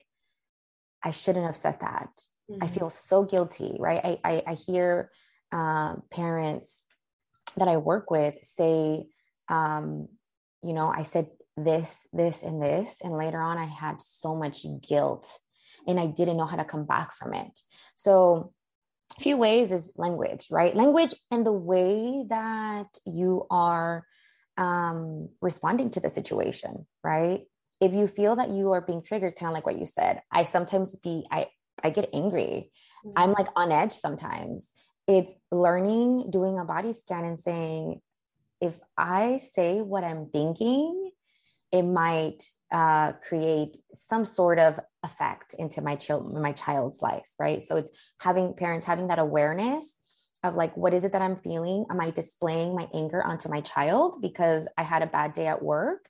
[1.03, 2.11] I shouldn't have said that.
[2.51, 2.65] Mm-hmm.
[2.65, 4.01] I feel so guilty, right?
[4.05, 5.11] I, I, I hear
[5.53, 6.83] uh, parents
[7.57, 9.07] that I work with say,
[9.49, 10.09] um,
[10.63, 12.99] you know, I said this, this, and this.
[13.03, 15.29] And later on, I had so much guilt
[15.87, 17.61] and I didn't know how to come back from it.
[17.95, 18.53] So,
[19.19, 20.75] a few ways is language, right?
[20.75, 24.07] Language and the way that you are
[24.57, 27.43] um, responding to the situation, right?
[27.81, 30.45] If you feel that you are being triggered, kind of like what you said, I
[30.45, 31.49] sometimes be, I,
[31.83, 32.71] I get angry.
[33.05, 33.13] Mm-hmm.
[33.17, 34.71] I'm like on edge sometimes.
[35.09, 38.01] It's learning, doing a body scan and saying,
[38.61, 41.11] if I say what I'm thinking,
[41.73, 42.43] it might
[42.73, 47.63] uh, create some sort of effect into my child my child's life right?
[47.63, 49.95] So it's having parents having that awareness
[50.43, 51.87] of like what is it that i'm feeling?
[51.91, 55.63] Am i displaying my anger onto my child because i had a bad day at
[55.63, 56.09] work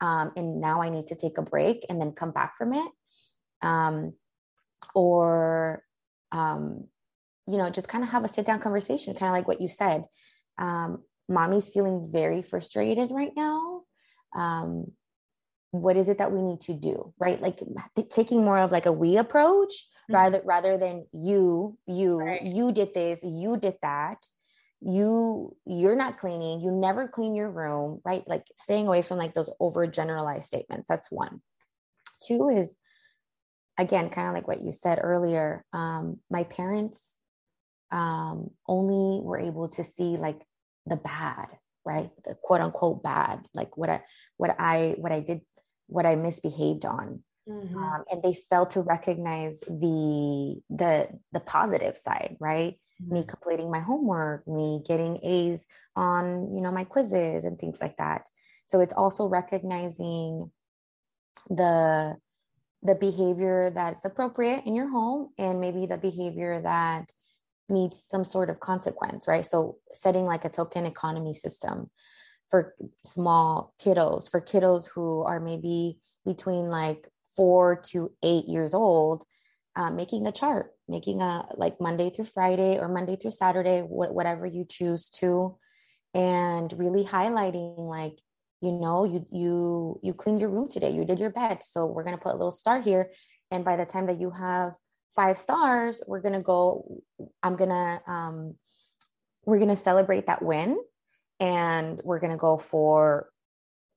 [0.00, 2.90] um, and now i need to take a break and then come back from it?
[3.62, 4.14] Um,
[4.94, 5.82] or
[6.32, 6.88] um,
[7.46, 9.68] you know just kind of have a sit down conversation kind of like what you
[9.68, 10.04] said.
[10.58, 13.82] Um, mommy's feeling very frustrated right now.
[14.34, 14.92] Um,
[15.70, 17.40] what is it that we need to do right?
[17.40, 17.60] Like
[18.10, 20.14] taking more of like a we approach mm-hmm.
[20.14, 22.42] rather rather than you you right.
[22.42, 24.24] you did this you did that.
[24.80, 26.60] You you're not cleaning.
[26.60, 28.26] You never clean your room right?
[28.28, 30.86] Like staying away from like those over generalized statements.
[30.88, 31.40] That's one.
[32.22, 32.76] Two is
[33.78, 37.14] again kind of like what you said earlier um my parents
[37.90, 40.40] um only were able to see like
[40.86, 41.48] the bad
[41.84, 44.00] right the quote unquote bad like what i
[44.36, 45.40] what i what i did
[45.86, 47.76] what i misbehaved on mm-hmm.
[47.76, 53.14] um, and they failed to recognize the the the positive side right mm-hmm.
[53.14, 55.66] me completing my homework me getting a's
[55.96, 58.26] on you know my quizzes and things like that
[58.66, 60.50] so it's also recognizing
[61.50, 62.16] the
[62.82, 67.10] the behavior that's appropriate in your home and maybe the behavior that
[67.68, 69.46] needs some sort of consequence, right?
[69.46, 71.90] So setting like a token economy system
[72.50, 72.74] for
[73.04, 79.24] small kiddos, for kiddos who are maybe between like four to eight years old,
[79.76, 84.14] uh, making a chart, making a like Monday through Friday or Monday through Saturday, wh-
[84.14, 85.56] whatever you choose to,
[86.12, 88.20] and really highlighting like,
[88.60, 92.04] you know, you you you cleaned your room today, you did your bed, so we're
[92.04, 93.10] gonna put a little star here,
[93.50, 94.74] and by the time that you have
[95.14, 97.02] five stars, we're gonna go.
[97.42, 98.54] I'm gonna um,
[99.44, 100.78] we're gonna celebrate that win,
[101.40, 103.28] and we're gonna go for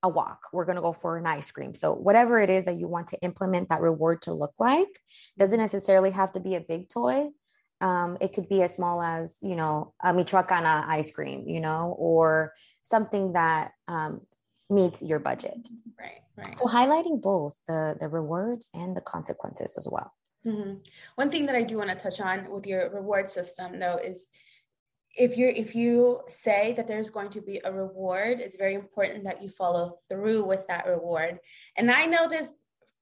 [0.03, 0.41] a walk.
[0.53, 1.75] We're gonna go for an ice cream.
[1.75, 4.89] So whatever it is that you want to implement that reward to look like,
[5.37, 7.29] doesn't necessarily have to be a big toy.
[7.81, 11.95] Um, it could be as small as you know a michoacana ice cream, you know,
[11.97, 12.53] or
[12.83, 14.21] something that um,
[14.69, 15.67] meets your budget.
[15.99, 16.21] Right.
[16.37, 16.55] Right.
[16.55, 20.13] So highlighting both the the rewards and the consequences as well.
[20.47, 20.73] Mm-hmm.
[21.15, 24.27] One thing that I do want to touch on with your reward system, though, is
[25.17, 29.25] if you if you say that there's going to be a reward, it's very important
[29.25, 31.39] that you follow through with that reward.
[31.75, 32.51] And I know this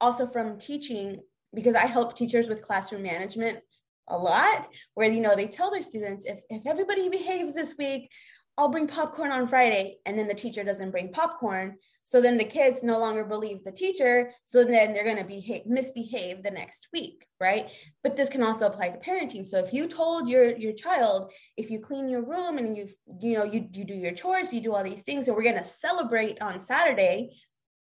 [0.00, 1.20] also from teaching
[1.54, 3.60] because I help teachers with classroom management
[4.08, 8.10] a lot where you know they tell their students if, if everybody behaves this week
[8.58, 9.98] I'll bring popcorn on Friday.
[10.06, 11.76] And then the teacher doesn't bring popcorn.
[12.04, 14.30] So then the kids no longer believe the teacher.
[14.44, 17.68] So then they're going to be misbehave the next week, right?
[18.02, 19.44] But this can also apply to parenting.
[19.44, 22.88] So if you told your your child, if you clean your room and you
[23.20, 25.56] you know you, you do your chores, you do all these things, and we're going
[25.56, 27.36] to celebrate on Saturday,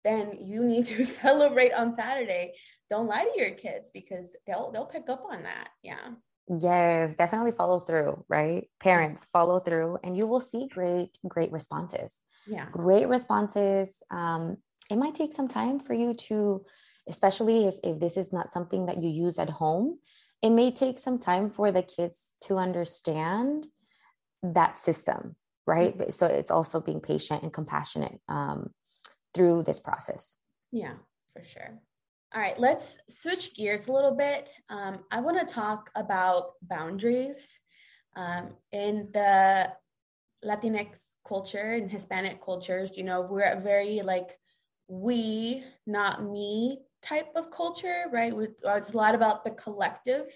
[0.05, 2.53] then you need to celebrate on Saturday.
[2.89, 5.71] Don't lie to your kids because they'll they'll pick up on that.
[5.83, 6.11] Yeah.
[6.49, 8.69] Yes, definitely follow through, right?
[8.81, 12.21] Parents follow through, and you will see great, great responses.
[12.47, 12.67] Yeah.
[12.71, 14.03] Great responses.
[14.11, 14.59] Um,
[14.91, 16.65] it might take some time for you to,
[17.09, 19.99] especially if, if this is not something that you use at home,
[20.43, 23.67] it may take some time for the kids to understand
[24.43, 25.97] that system, right?
[25.97, 26.11] Mm-hmm.
[26.11, 28.71] So it's also being patient and compassionate um,
[29.33, 30.37] through this process.
[30.71, 30.97] Yeah,
[31.33, 31.81] for sure.
[32.35, 34.51] All right, let's switch gears a little bit.
[34.69, 37.61] Um, I want to talk about boundaries.
[38.17, 39.71] Um, in the
[40.45, 40.97] Latinx
[41.29, 44.37] culture and Hispanic cultures, you know, we're a very like
[44.89, 48.33] we, not me type of culture, right?
[48.65, 50.27] It's a lot about the collective.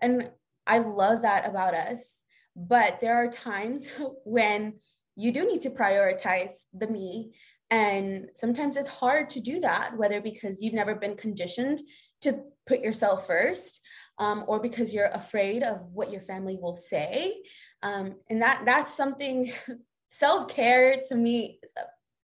[0.00, 0.30] And
[0.66, 2.22] I love that about us.
[2.56, 3.86] But there are times
[4.24, 4.78] when
[5.14, 7.34] you do need to prioritize the me
[7.74, 11.80] and sometimes it's hard to do that, whether because you've never been conditioned
[12.20, 13.80] to put yourself first
[14.20, 17.34] um, or because you're afraid of what your family will say.
[17.82, 19.52] Um, and that that's something
[20.10, 21.58] self-care to me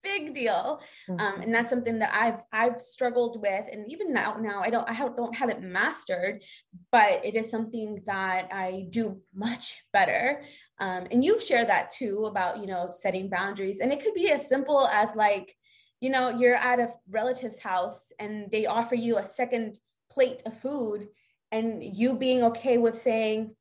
[0.03, 0.81] big deal.
[1.09, 1.35] Um, mm-hmm.
[1.35, 3.67] um, and that's something that i've i've struggled with.
[3.71, 6.43] And even now now i don't i don't have it mastered
[6.93, 10.43] but it is something that i do much better.
[10.79, 13.81] Um, and you've shared that too about you know setting boundaries.
[13.81, 15.55] And it could be as simple as like
[16.01, 19.79] you know you're at a relative's house and they offer you a second
[20.11, 21.09] plate of food
[21.53, 23.55] and you being okay with saying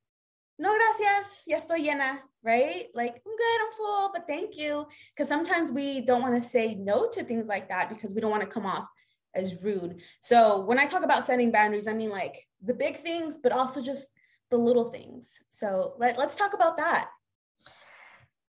[0.58, 2.86] no gracias ya estoy llena right?
[2.94, 4.88] Like, I'm good, I'm full, but thank you.
[5.14, 8.32] Because sometimes we don't want to say no to things like that because we don't
[8.32, 8.88] want to come off
[9.36, 10.02] as rude.
[10.22, 13.82] So when I talk about setting boundaries, I mean like the big things, but also
[13.82, 14.10] just
[14.50, 15.34] the little things.
[15.50, 17.10] So let, let's talk about that.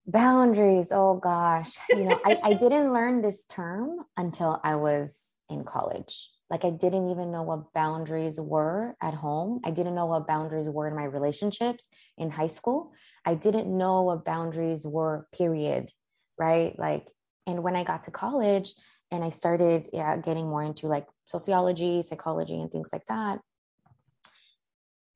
[0.06, 0.88] Boundaries.
[0.90, 1.76] Oh gosh.
[1.90, 6.30] You know, I, I didn't learn this term until I was in college.
[6.50, 9.60] Like I didn't even know what boundaries were at home.
[9.64, 11.88] I didn't know what boundaries were in my relationships
[12.18, 12.92] in high school.
[13.24, 15.90] I didn't know what boundaries were, period.
[16.38, 16.76] Right.
[16.78, 17.08] Like,
[17.46, 18.74] and when I got to college
[19.12, 23.38] and I started yeah, getting more into like sociology, psychology, and things like that,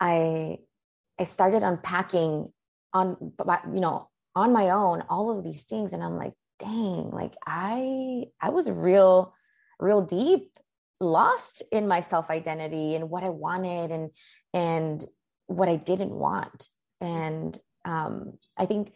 [0.01, 0.59] I
[1.19, 2.53] I started unpacking
[2.93, 3.33] on
[3.73, 8.25] you know on my own all of these things and I'm like dang like I
[8.41, 9.35] I was real
[9.79, 10.51] real deep
[11.05, 14.11] lost in my self identity and what I wanted and
[14.53, 15.05] and
[15.47, 16.69] what I didn't want.
[17.01, 18.93] And um, I think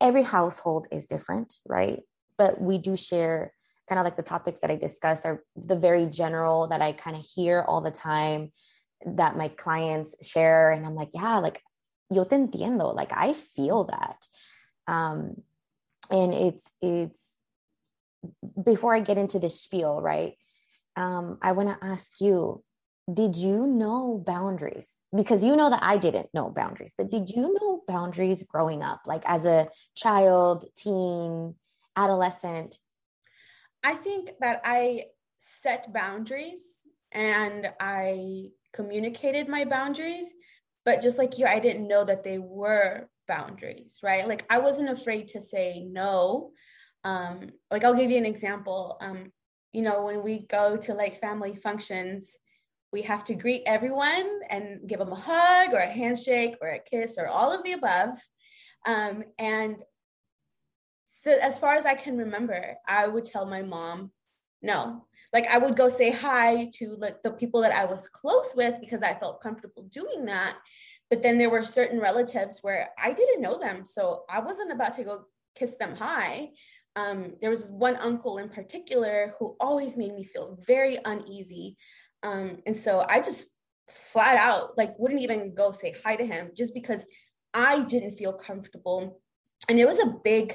[0.00, 2.00] every household is different, right?
[2.38, 3.52] But we do share
[3.88, 7.16] kind of like the topics that I discuss are the very general that I kind
[7.16, 8.52] of hear all the time
[9.04, 10.70] that my clients share.
[10.70, 11.60] And I'm like, yeah, like
[12.08, 12.94] yo te entiendo.
[12.94, 14.26] Like I feel that.
[14.86, 15.42] Um,
[16.10, 17.36] and it's it's
[18.62, 20.34] before I get into this spiel, right?
[21.00, 22.62] Um, I want to ask you
[23.12, 24.88] did you know boundaries?
[25.14, 29.00] Because you know that I didn't know boundaries, but did you know boundaries growing up,
[29.04, 31.56] like as a child, teen,
[31.96, 32.78] adolescent?
[33.82, 35.06] I think that I
[35.38, 40.32] set boundaries and I communicated my boundaries,
[40.84, 44.28] but just like you, I didn't know that they were boundaries, right?
[44.28, 46.52] Like I wasn't afraid to say no.
[47.02, 48.98] Um, like I'll give you an example.
[49.00, 49.32] Um,
[49.72, 52.36] you know, when we go to like family functions,
[52.92, 56.80] we have to greet everyone and give them a hug or a handshake or a
[56.80, 58.18] kiss or all of the above.
[58.86, 59.76] Um, and
[61.04, 64.10] so, as far as I can remember, I would tell my mom,
[64.62, 65.06] no.
[65.32, 68.80] Like, I would go say hi to like the people that I was close with
[68.80, 70.56] because I felt comfortable doing that.
[71.08, 73.86] But then there were certain relatives where I didn't know them.
[73.86, 76.50] So I wasn't about to go kiss them hi
[76.96, 81.76] um, there was one uncle in particular who always made me feel very uneasy.
[82.22, 83.48] Um, and so I just
[83.88, 87.06] flat out like wouldn't even go say hi to him just because
[87.54, 89.20] I didn't feel comfortable.
[89.68, 90.50] And it was a big,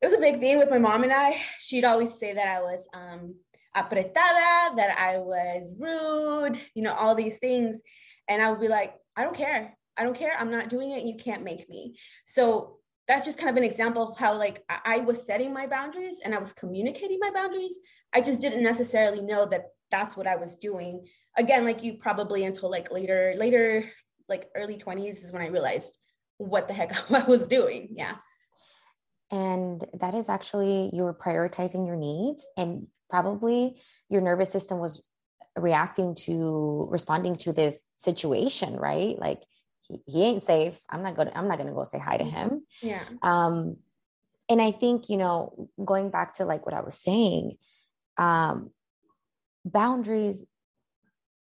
[0.00, 1.40] it was a big thing with my mom and I.
[1.58, 3.34] She'd always say that I was um,
[3.76, 7.80] apretada, that I was rude, you know, all these things.
[8.28, 9.76] And I would be like, I don't care.
[9.96, 10.36] I don't care.
[10.38, 11.04] I'm not doing it.
[11.04, 11.98] You can't make me.
[12.24, 16.20] So that's just kind of an example of how like I was setting my boundaries
[16.24, 17.78] and I was communicating my boundaries.
[18.14, 21.06] I just didn't necessarily know that that's what I was doing.
[21.36, 23.84] Again, like you probably until like later, later,
[24.28, 25.98] like early 20s is when I realized
[26.38, 27.88] what the heck I was doing.
[27.90, 28.14] Yeah.
[29.30, 33.76] And that is actually you were prioritizing your needs and probably
[34.08, 35.02] your nervous system was
[35.56, 39.18] reacting to responding to this situation, right?
[39.18, 39.42] Like
[40.04, 40.78] he, he ain't safe.
[40.88, 42.66] I'm not going I'm not going to go say hi to him.
[42.82, 43.02] Yeah.
[43.22, 43.76] Um
[44.48, 47.56] and I think, you know, going back to like what I was saying,
[48.18, 48.70] um
[49.64, 50.44] boundaries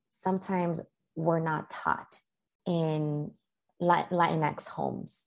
[0.09, 0.81] sometimes
[1.15, 2.19] were not taught
[2.67, 3.31] in
[3.81, 5.25] Latinx homes.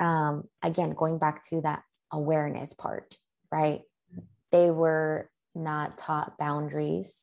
[0.00, 3.16] Um, again, going back to that awareness part,
[3.52, 3.82] right?
[4.50, 7.14] They were not taught boundaries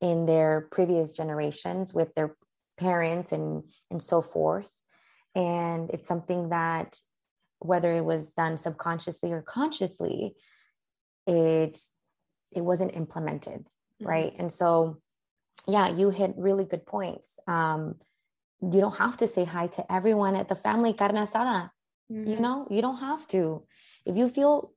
[0.00, 2.34] in their previous generations with their
[2.78, 4.70] parents and and so forth.
[5.34, 6.98] And it's something that
[7.58, 10.34] whether it was done subconsciously or consciously
[11.26, 11.78] it
[12.50, 14.06] it wasn't implemented mm-hmm.
[14.06, 14.34] right?
[14.38, 14.98] And so
[15.66, 17.38] yeah you hit really good points.
[17.46, 17.96] Um
[18.60, 21.70] you don't have to say hi to everyone at the family carne asada
[22.10, 22.28] mm-hmm.
[22.30, 22.66] you know?
[22.70, 23.64] You don't have to.
[24.04, 24.72] If you feel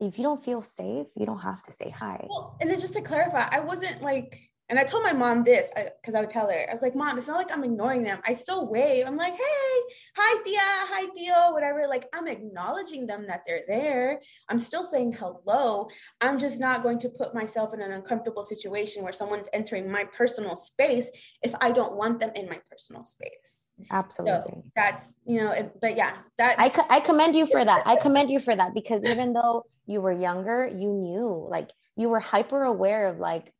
[0.00, 2.26] if you don't feel safe you don't have to say hi.
[2.28, 5.68] Well and then just to clarify i wasn't like And I told my mom this
[5.74, 8.04] because I, I, would tell her, I was like, Mom, it's not like I'm ignoring
[8.04, 8.20] them.
[8.24, 9.04] I still wave.
[9.04, 10.58] I'm like, hey, hi, tía,
[10.88, 11.88] hi, tío, whatever.
[11.88, 14.20] Like, I'm acknowledging them that they're there.
[14.48, 15.88] I'm still saying hello.
[16.20, 20.04] I'm just not going to put myself in an uncomfortable situation where someone's entering my
[20.04, 21.10] personal space
[21.42, 23.70] if I don't want them in my personal space.
[23.90, 24.52] Absolutely.
[24.52, 27.82] So that's, you know, but yeah, that I, co- I commend you for that.
[27.86, 32.08] I commend you for that because even though you were younger, you knew, like, you
[32.08, 33.52] were hyper aware of, like,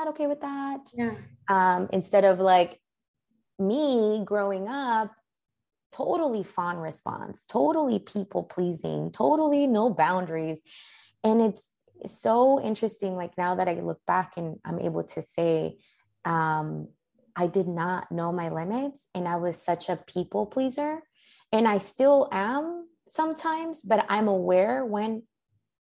[0.00, 0.80] not okay with that.
[0.94, 1.14] Yeah.
[1.48, 2.80] Um, instead of like
[3.58, 5.12] me growing up,
[5.92, 10.60] totally fawn response, totally people pleasing, totally no boundaries.
[11.22, 11.68] And it's
[12.06, 13.14] so interesting.
[13.14, 15.76] Like now that I look back and I'm able to say,
[16.24, 16.88] um,
[17.36, 21.02] I did not know my limits and I was such a people pleaser.
[21.52, 25.24] And I still am sometimes, but I'm aware when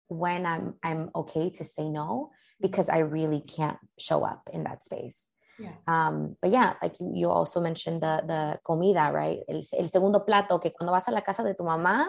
[0.08, 4.84] when I'm I'm okay to say no because I really can't show up in that
[4.84, 5.24] space.
[5.58, 5.70] Yeah.
[5.86, 9.38] Um, but yeah, like you, also mentioned the, the comida, right?
[9.48, 12.06] El, el, segundo plato, que cuando vas a la casa de tu mamá,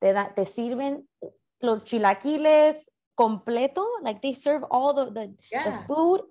[0.00, 1.02] te, da, te sirven
[1.60, 2.84] los chilaquiles
[3.18, 5.70] completo, like they serve all the, the, yeah.
[5.70, 6.22] the food.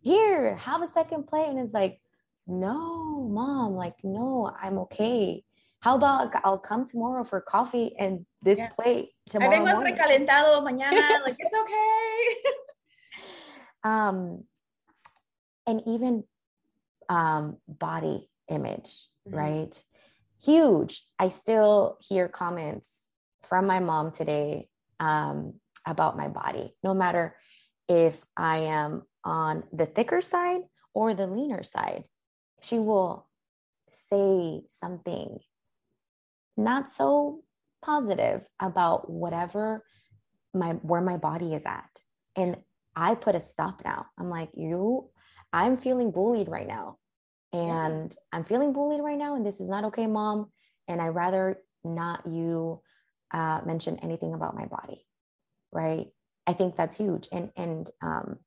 [0.00, 1.48] Here, have a second plate.
[1.48, 2.00] And it's like,
[2.46, 5.44] no, mom, like, no, I'm okay.
[5.80, 8.68] How about I'll come tomorrow for coffee and this yeah.
[8.68, 9.50] plate tomorrow?
[9.50, 11.24] I think recalentado mañana.
[11.24, 12.52] like, it's okay.
[13.84, 14.44] um,
[15.66, 16.24] and even
[17.08, 19.36] um, body image, mm-hmm.
[19.36, 19.84] right?
[20.42, 21.06] Huge.
[21.18, 22.96] I still hear comments
[23.48, 24.68] from my mom today
[24.98, 25.54] um,
[25.86, 27.36] about my body, no matter
[27.88, 30.62] if I am on the thicker side
[30.94, 32.04] or the leaner side.
[32.60, 33.28] She will
[34.10, 35.38] say something
[36.56, 37.42] not so
[37.82, 39.84] positive about whatever
[40.54, 42.02] my where my body is at
[42.36, 42.56] and
[42.94, 44.06] I put a stop now.
[44.18, 45.10] I'm like, you,
[45.52, 46.98] I'm feeling bullied right now.
[47.52, 48.38] And yeah.
[48.38, 49.36] I'm feeling bullied right now.
[49.36, 50.50] And this is not okay, mom.
[50.88, 52.80] And I rather not you
[53.32, 55.06] uh, mention anything about my body.
[55.72, 56.08] Right.
[56.46, 57.28] I think that's huge.
[57.32, 58.38] And, and, um,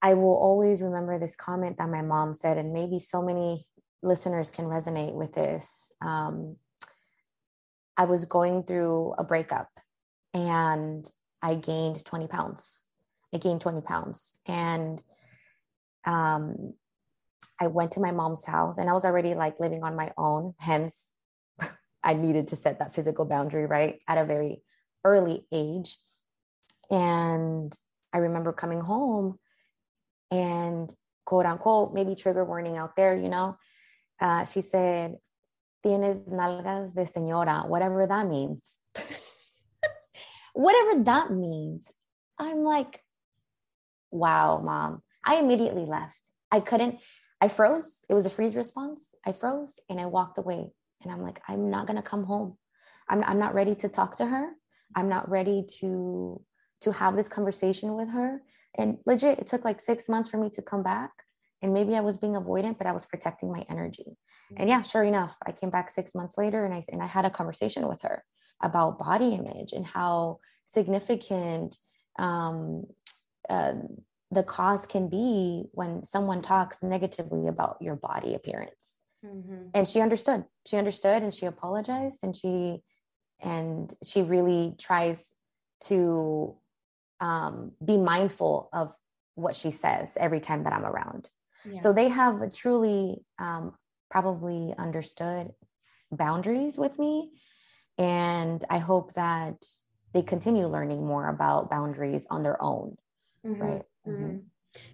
[0.00, 3.66] I will always remember this comment that my mom said, and maybe so many
[4.02, 5.90] listeners can resonate with this.
[6.00, 6.56] Um,
[7.96, 9.68] I was going through a breakup
[10.32, 11.08] and
[11.42, 12.84] I gained 20 pounds.
[13.32, 14.38] I gained 20 pounds.
[14.46, 15.02] And
[16.04, 16.74] um,
[17.60, 20.54] I went to my mom's house and I was already like living on my own.
[20.58, 21.10] Hence,
[22.02, 24.00] I needed to set that physical boundary, right?
[24.08, 24.62] At a very
[25.04, 25.98] early age.
[26.90, 27.76] And
[28.12, 29.38] I remember coming home
[30.30, 30.92] and
[31.24, 33.56] quote unquote, maybe trigger warning out there, you know,
[34.20, 35.16] uh, she said,
[35.84, 38.78] Tienes nalgas de señora, whatever that means.
[40.54, 41.92] whatever that means.
[42.38, 43.02] I'm like,
[44.10, 45.02] wow, mom.
[45.24, 46.20] I immediately left.
[46.50, 46.98] I couldn't,
[47.40, 47.98] I froze.
[48.08, 49.14] It was a freeze response.
[49.26, 50.70] I froze and I walked away.
[51.02, 52.56] And I'm like, I'm not going to come home.
[53.08, 54.50] I'm, I'm not ready to talk to her.
[54.94, 56.42] I'm not ready to
[56.82, 58.40] to have this conversation with her.
[58.76, 61.10] And legit, it took like six months for me to come back.
[61.60, 64.16] And maybe I was being avoidant, but I was protecting my energy.
[64.56, 67.24] And yeah, sure enough, I came back six months later and I and I had
[67.24, 68.24] a conversation with her
[68.60, 71.76] about body image and how significant
[72.18, 72.84] um,
[73.48, 73.74] uh,
[74.30, 78.92] the cause can be when someone talks negatively about your body appearance.
[79.24, 79.68] Mm-hmm.
[79.74, 80.44] And she understood.
[80.66, 82.82] She understood and she apologized and she
[83.40, 85.32] and she really tries
[85.84, 86.56] to
[87.20, 88.92] um, be mindful of
[89.34, 91.30] what she says every time that I'm around.
[91.64, 91.78] Yeah.
[91.78, 93.74] So they have truly um,
[94.10, 95.50] probably understood
[96.10, 97.30] boundaries with me.
[97.98, 99.62] And I hope that
[100.12, 102.96] they continue learning more about boundaries on their own
[103.46, 103.62] mm-hmm.
[103.62, 104.24] right mm-hmm.
[104.24, 104.36] mm-hmm.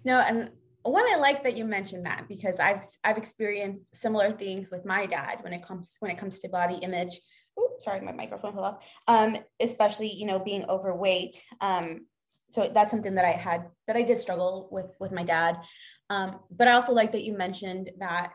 [0.03, 0.49] no and
[0.83, 5.05] one i like that you mentioned that because i've i've experienced similar things with my
[5.05, 7.19] dad when it comes when it comes to body image
[7.59, 12.05] Ooh, sorry my microphone fell off um, especially you know being overweight um,
[12.51, 15.57] so that's something that i had that i did struggle with with my dad
[16.09, 18.33] um, but i also like that you mentioned that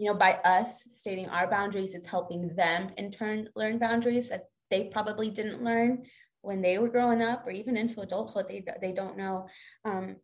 [0.00, 4.46] you know by us stating our boundaries it's helping them in turn learn boundaries that
[4.70, 6.04] they probably didn't learn
[6.42, 8.48] when they were growing up or even into adulthood.
[8.48, 9.48] They, they don't know.
[9.84, 10.16] Um,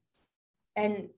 [0.75, 1.09] and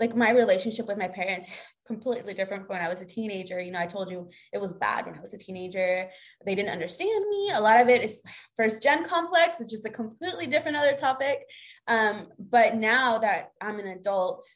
[0.00, 1.48] like my relationship with my parents
[1.86, 3.58] completely different from when i was a teenager.
[3.58, 6.10] You know i told you it was bad when i was a teenager.
[6.44, 7.50] They didn't understand me.
[7.54, 8.22] A lot of it is
[8.58, 11.40] first gen complex which is a completely different other topic.
[11.86, 14.46] Um, but now that i'm an adult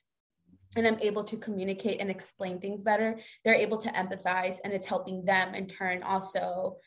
[0.77, 4.87] and I'm able to communicate and explain things better, they're able to empathize and it's
[4.87, 6.79] helping them in turn also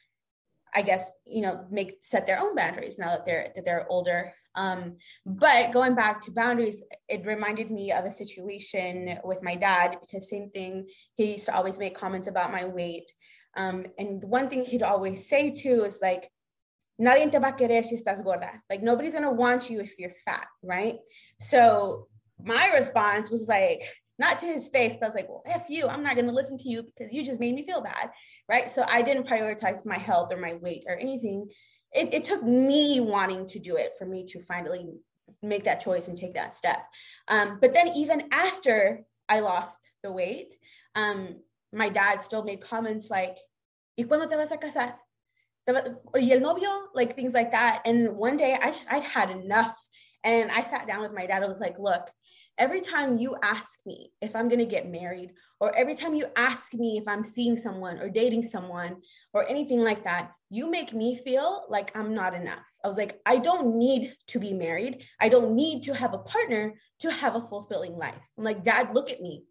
[0.76, 4.34] I guess, you know, make set their own boundaries now that they're that they're older.
[4.56, 9.98] Um, but going back to boundaries, it reminded me of a situation with my dad
[10.02, 13.12] because same thing, he used to always make comments about my weight.
[13.56, 16.30] Um, and one thing he'd always say too is like,
[17.00, 18.62] nadie te va a querer si estás gorda.
[18.70, 20.98] Like nobody's gonna want you if you're fat, right?
[21.40, 22.10] So
[22.44, 23.82] my response was like,
[24.18, 26.58] not to his face, but I was like, well, F you, I'm not gonna listen
[26.60, 28.12] to you because you just made me feel bad,
[28.48, 28.72] right?
[28.72, 31.50] So I didn't prioritize my health or my weight or anything.
[31.92, 34.88] It, it took me wanting to do it for me to finally
[35.42, 36.86] make that choice and take that step.
[37.28, 40.54] Um, but then even after I lost the weight,
[40.96, 41.42] um,
[41.74, 43.38] my dad still made comments like,
[43.98, 44.96] ¿Y cuándo te vas a casar?
[45.68, 47.82] y el novio, like things like that.
[47.86, 49.76] And one day I just, I'd had enough.
[50.24, 51.44] And I sat down with my dad.
[51.44, 52.10] I was like, look,
[52.58, 56.28] every time you ask me if I'm going to get married, or every time you
[56.36, 58.98] ask me if I'm seeing someone or dating someone
[59.34, 62.66] or anything like that, you make me feel like I'm not enough.
[62.84, 65.04] I was like, I don't need to be married.
[65.20, 68.16] I don't need to have a partner to have a fulfilling life.
[68.38, 69.44] I'm like, Dad, look at me.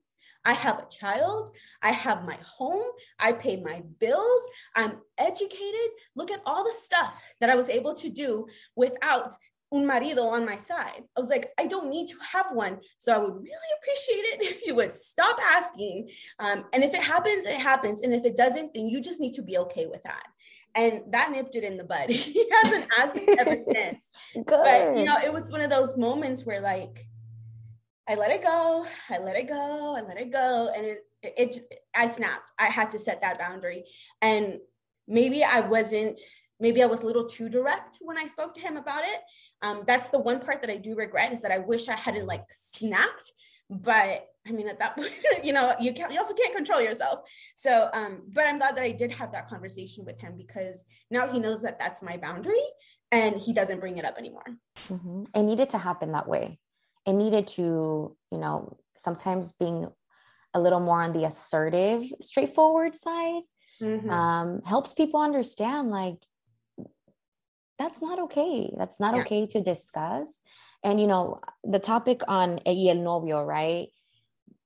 [0.46, 1.56] I have a child.
[1.82, 2.84] I have my home.
[3.18, 4.42] I pay my bills.
[4.74, 5.90] I'm educated.
[6.14, 8.46] Look at all the stuff that I was able to do
[8.76, 9.32] without
[9.74, 11.02] un marido on my side.
[11.16, 12.78] I was like, I don't need to have one.
[12.98, 16.10] So I would really appreciate it if you would stop asking.
[16.38, 18.02] Um, and if it happens, it happens.
[18.02, 20.24] And if it doesn't, then you just need to be okay with that.
[20.76, 22.10] And that nipped it in the bud.
[22.10, 24.10] he hasn't asked me ever since.
[24.34, 24.46] Good.
[24.46, 27.06] But, you know, it was one of those moments where, like,
[28.08, 28.86] I let it go.
[29.10, 29.96] I let it go.
[29.96, 30.70] I let it go.
[30.76, 32.50] And it, it, it, I snapped.
[32.58, 33.84] I had to set that boundary.
[34.20, 34.58] And
[35.08, 36.20] maybe I wasn't,
[36.60, 39.20] maybe I was a little too direct when I spoke to him about it.
[39.62, 42.26] Um, that's the one part that I do regret is that I wish I hadn't
[42.26, 43.32] like snapped.
[43.70, 47.20] But I mean, at that point, you know, you can't, you also can't control yourself.
[47.56, 51.28] So, um, but I'm glad that I did have that conversation with him because now
[51.28, 52.64] he knows that that's my boundary
[53.10, 54.44] and he doesn't bring it up anymore.
[54.88, 55.22] Mm-hmm.
[55.34, 56.58] It needed to happen that way
[57.06, 59.88] it needed to, you know, sometimes being
[60.54, 63.42] a little more on the assertive, straightforward side
[63.80, 64.10] mm-hmm.
[64.10, 66.16] um, helps people understand like
[67.78, 68.72] that's not okay.
[68.76, 69.22] That's not yeah.
[69.22, 70.40] okay to discuss.
[70.82, 73.88] And, you know, the topic on y el novio, right?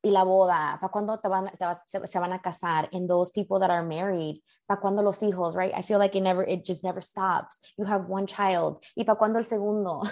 [0.05, 1.51] y la boda, para cuando te van,
[1.87, 5.55] se, se, van a casar, and those people that are married, para cuando los hijos,
[5.55, 5.73] right?
[5.75, 7.59] I feel like it never, it just never stops.
[7.77, 10.05] You have one child, y para cuando el segundo.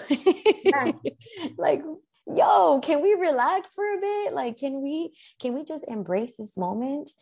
[0.64, 0.92] Yeah.
[1.58, 1.82] like,
[2.26, 6.56] yo can we relax for a bit like can we can we just embrace this
[6.56, 7.12] moment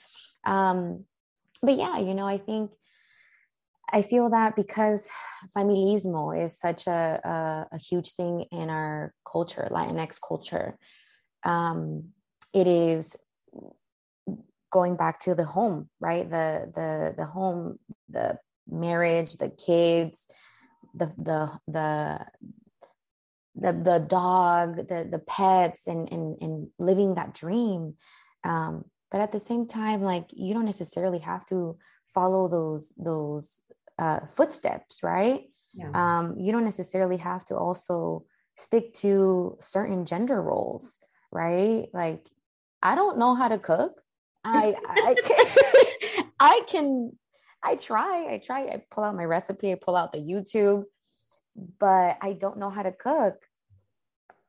[0.46, 1.04] um
[1.62, 2.70] but yeah you know i think
[3.92, 5.08] i feel that because
[5.56, 10.78] familismo is such a, a, a huge thing in our culture latinx culture
[11.44, 12.04] um
[12.52, 13.16] it is
[14.72, 17.78] going back to the home right the the the home
[18.08, 20.24] the marriage the kids
[20.94, 22.26] the the the
[23.56, 27.94] the the dog, the the pets, and and and living that dream.
[28.42, 31.76] Um, but at the same time, like you don't necessarily have to
[32.08, 33.60] follow those those
[33.98, 35.42] uh, footsteps, right?
[35.74, 35.90] Yeah.
[35.94, 38.24] Um, you don't necessarily have to also
[38.56, 40.98] stick to certain gender roles,
[41.32, 41.88] right?
[41.92, 42.28] Like
[42.82, 44.00] I don't know how to cook.
[44.44, 47.12] I I can I can
[47.62, 48.34] I try.
[48.34, 48.66] I try.
[48.66, 49.72] I pull out my recipe.
[49.72, 50.84] I pull out the YouTube
[51.78, 53.36] but I don't know how to cook.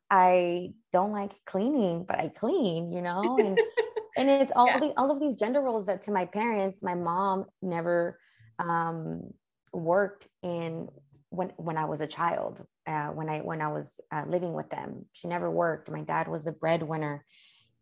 [0.09, 3.59] I don't like cleaning, but I clean, you know, and
[4.17, 4.79] and it's all yeah.
[4.79, 8.19] the all of these gender roles that to my parents, my mom never
[8.59, 9.33] um,
[9.73, 10.89] worked in
[11.29, 12.65] when when I was a child.
[12.87, 15.89] Uh, when I when I was uh, living with them, she never worked.
[15.89, 17.25] My dad was the breadwinner,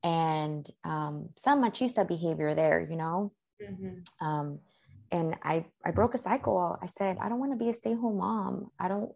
[0.04, 3.32] and um, some machista behavior there, you know.
[3.62, 4.26] Mm-hmm.
[4.26, 4.60] Um,
[5.12, 6.78] and I I broke a cycle.
[6.82, 8.72] I said I don't want to be a stay home mom.
[8.80, 9.12] I don't.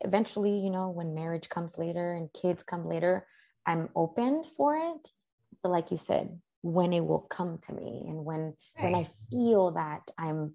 [0.00, 3.24] Eventually, you know, when marriage comes later and kids come later,
[3.64, 5.10] I'm open for it.
[5.62, 8.84] But like you said, when it will come to me, and when right.
[8.84, 10.54] when I feel that I'm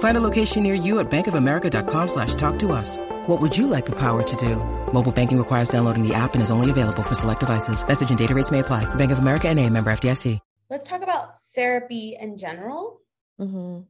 [0.00, 2.98] Find a location near you at bankofamerica.com slash talk to us.
[3.26, 4.56] What would you like the power to do?
[4.92, 7.86] Mobile banking requires downloading the app and is only available for select devices.
[7.86, 8.92] Message and data rates may apply.
[8.96, 10.38] Bank of America and a member FDIC.
[10.70, 13.00] Let's talk about therapy in general.
[13.40, 13.80] Mm-hmm.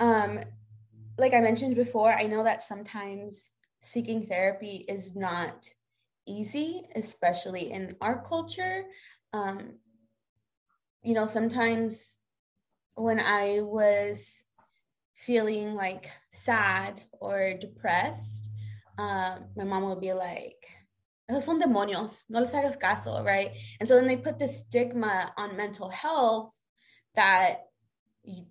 [0.00, 0.40] Um,
[1.16, 5.66] like I mentioned before, I know that sometimes seeking therapy is not
[6.26, 8.84] easy, especially in our culture.
[9.32, 9.76] Um,
[11.02, 12.18] you know, sometimes
[12.96, 14.44] when I was
[15.18, 18.50] feeling like sad or depressed,
[18.98, 20.66] um, my mom would be like,
[21.30, 23.50] esos son demonios, no les hagas caso, right?
[23.80, 26.54] And so then they put this stigma on mental health
[27.14, 27.66] that
[28.24, 28.46] you,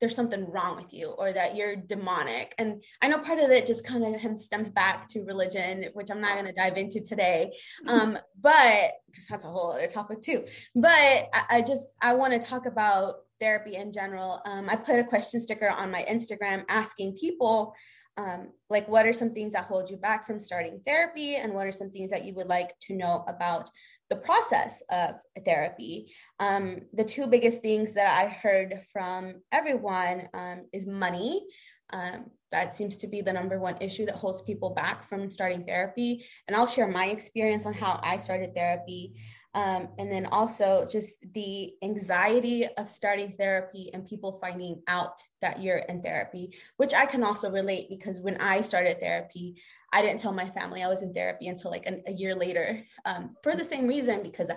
[0.00, 2.54] there's something wrong with you or that you're demonic.
[2.58, 6.20] And I know part of it just kind of stems back to religion, which I'm
[6.20, 7.52] not going to dive into today.
[7.86, 10.44] Um, but because that's a whole other topic too.
[10.74, 14.40] But I, I just, I want to talk about therapy in general.
[14.46, 17.74] Um, I put a question sticker on my Instagram asking people
[18.16, 21.34] um, like what are some things that hold you back from starting therapy?
[21.34, 23.68] And what are some things that you would like to know about
[24.08, 26.12] the process of therapy?
[26.38, 31.44] Um, the two biggest things that i heard from everyone um, is money.
[31.92, 35.64] Um, that seems to be the number one issue that holds people back from starting
[35.64, 36.24] therapy.
[36.46, 39.14] And i'll share my experience on how i started therapy
[39.54, 45.62] um, and then also just the anxiety of starting therapy and people finding out that
[45.62, 50.20] you're in therapy, which I can also relate because when I started therapy, I didn't
[50.20, 53.54] tell my family I was in therapy until like an, a year later um, for
[53.54, 54.50] the same reason because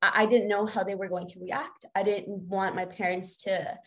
[0.00, 1.84] I, I didn't know how they were going to react.
[1.96, 3.78] I didn't want my parents to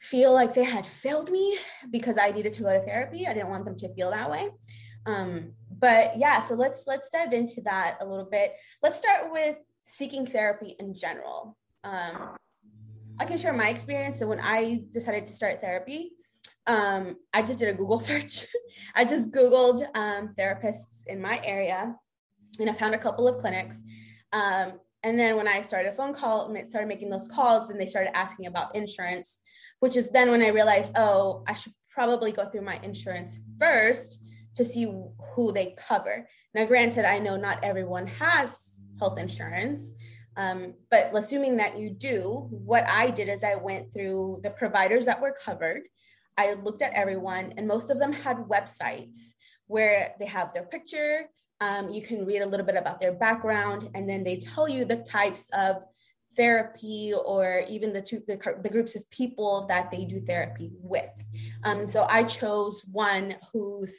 [0.00, 1.56] feel like they had failed me
[1.90, 3.26] because I needed to go to therapy.
[3.26, 4.50] I didn't want them to feel that way.
[5.06, 8.54] Um, but yeah, so let's let's dive into that a little bit.
[8.82, 11.56] Let's start with seeking therapy in general.
[11.84, 12.36] Um,
[13.18, 14.18] I can share my experience.
[14.18, 16.12] So when I decided to start therapy,
[16.66, 18.46] um, I just did a Google search.
[18.94, 21.94] I just Googled um, therapists in my area,
[22.58, 23.80] and I found a couple of clinics.
[24.32, 27.86] Um, and then when I started a phone call, started making those calls, then they
[27.86, 29.38] started asking about insurance,
[29.78, 34.20] which is then when I realized, oh, I should probably go through my insurance first
[34.56, 34.92] to see
[35.34, 36.28] who they cover.
[36.54, 39.96] Now, granted, I know not everyone has health insurance,
[40.36, 45.06] um, but assuming that you do, what I did is I went through the providers
[45.06, 45.82] that were covered.
[46.36, 49.32] I looked at everyone, and most of them had websites
[49.66, 51.28] where they have their picture.
[51.60, 54.84] Um, you can read a little bit about their background, and then they tell you
[54.84, 55.76] the types of
[56.36, 61.24] therapy or even the two the, the groups of people that they do therapy with.
[61.64, 63.98] Um, so I chose one who's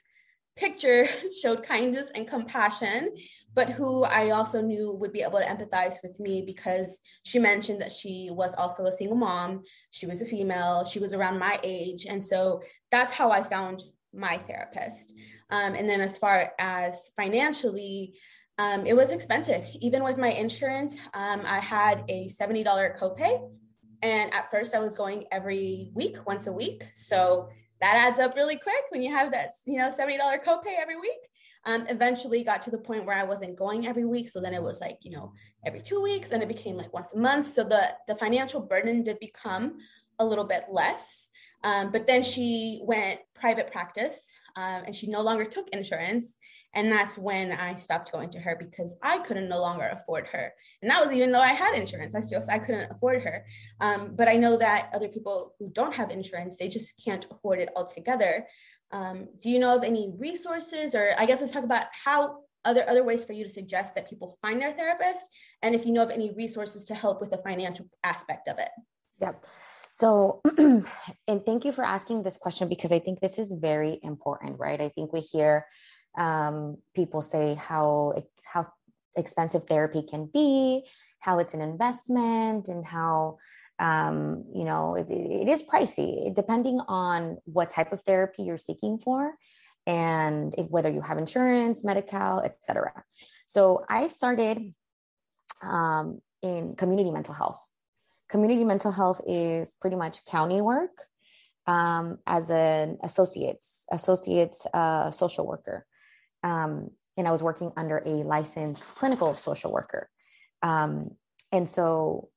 [0.57, 1.07] picture
[1.41, 3.13] showed kindness and compassion,
[3.53, 7.81] but who I also knew would be able to empathize with me because she mentioned
[7.81, 9.63] that she was also a single mom.
[9.91, 12.05] She was a female, she was around my age.
[12.05, 13.83] And so that's how I found
[14.13, 15.13] my therapist.
[15.49, 18.15] Um, and then as far as financially,
[18.57, 19.63] um, it was expensive.
[19.81, 22.65] Even with my insurance, um, I had a $70
[22.99, 23.49] copay.
[24.01, 26.87] And at first, I was going every week, once a week.
[26.93, 27.49] So
[27.81, 31.19] that adds up really quick when you have that you know $70 copay every week.
[31.65, 34.29] Um, eventually got to the point where i wasn't going every week.
[34.29, 35.33] So then it was like you know
[35.65, 37.47] every two weeks and it became like once a month.
[37.47, 39.77] So the the financial burden did become
[40.19, 41.29] a little bit less.
[41.63, 46.37] Um, but then she went private practice um, and she no longer took insurance
[46.77, 50.53] and that's when I stopped going to her because I couldn't no longer afford her.
[50.83, 53.45] And that was even though I had insurance, I still I couldn't afford her.
[53.81, 57.57] Um, but I know that other people who don't have insurance, they just can't afford
[57.59, 58.45] it altogether.
[58.91, 62.87] Um, do you know of any resources, or I guess let's talk about how other
[62.87, 65.31] other ways for you to suggest that people find their therapist,
[65.63, 68.69] and if you know of any resources to help with the financial aspect of it.
[69.19, 69.45] Yep.
[69.91, 74.59] So, and thank you for asking this question because I think this is very important,
[74.59, 74.79] right?
[74.79, 75.65] I think we hear
[76.17, 78.13] um, people say how
[78.43, 78.67] how
[79.15, 80.83] expensive therapy can be,
[81.19, 83.37] how it's an investment, and how
[83.79, 88.97] um, you know it, it is pricey depending on what type of therapy you're seeking
[88.97, 89.33] for
[89.85, 92.91] and if, whether you have insurance, medical, etc.
[93.45, 94.73] So I started
[95.63, 97.65] um, in community mental health.
[98.29, 101.03] Community mental health is pretty much county work
[101.67, 105.85] um, as an associates associates uh, social worker
[106.43, 110.09] um, and I was working under a licensed clinical social worker.
[110.61, 111.11] Um,
[111.51, 112.29] and so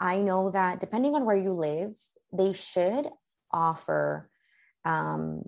[0.00, 1.94] I know that depending on where you live,
[2.32, 3.08] they should
[3.50, 4.28] offer
[4.84, 5.42] um,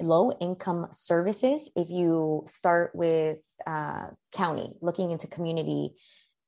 [0.00, 5.94] low income services if you start with uh, county, looking into community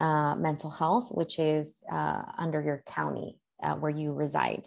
[0.01, 4.67] uh, mental health, which is uh, under your county uh, where you reside.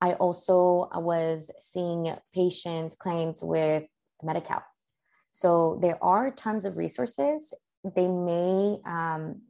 [0.00, 3.84] I also was seeing patients, clients with
[4.22, 4.62] Medi-Cal.
[5.36, 7.52] So there are tons of resources.
[7.94, 9.42] They may um,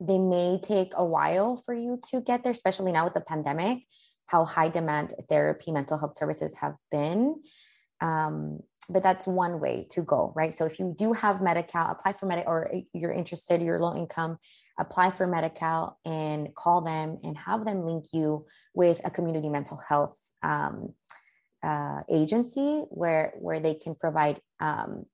[0.00, 3.84] they may take a while for you to get there, especially now with the pandemic.
[4.26, 7.36] How high demand therapy, mental health services have been.
[8.00, 8.58] Um,
[8.88, 10.52] but that's one way to go, right?
[10.52, 13.94] So if you do have Medi-Cal, apply for Medi, or if you're interested, you're low
[13.94, 14.36] income,
[14.80, 19.76] apply for Medi-Cal and call them and have them link you with a community mental
[19.76, 20.92] health um,
[21.62, 25.06] uh, agency where where they can provide um,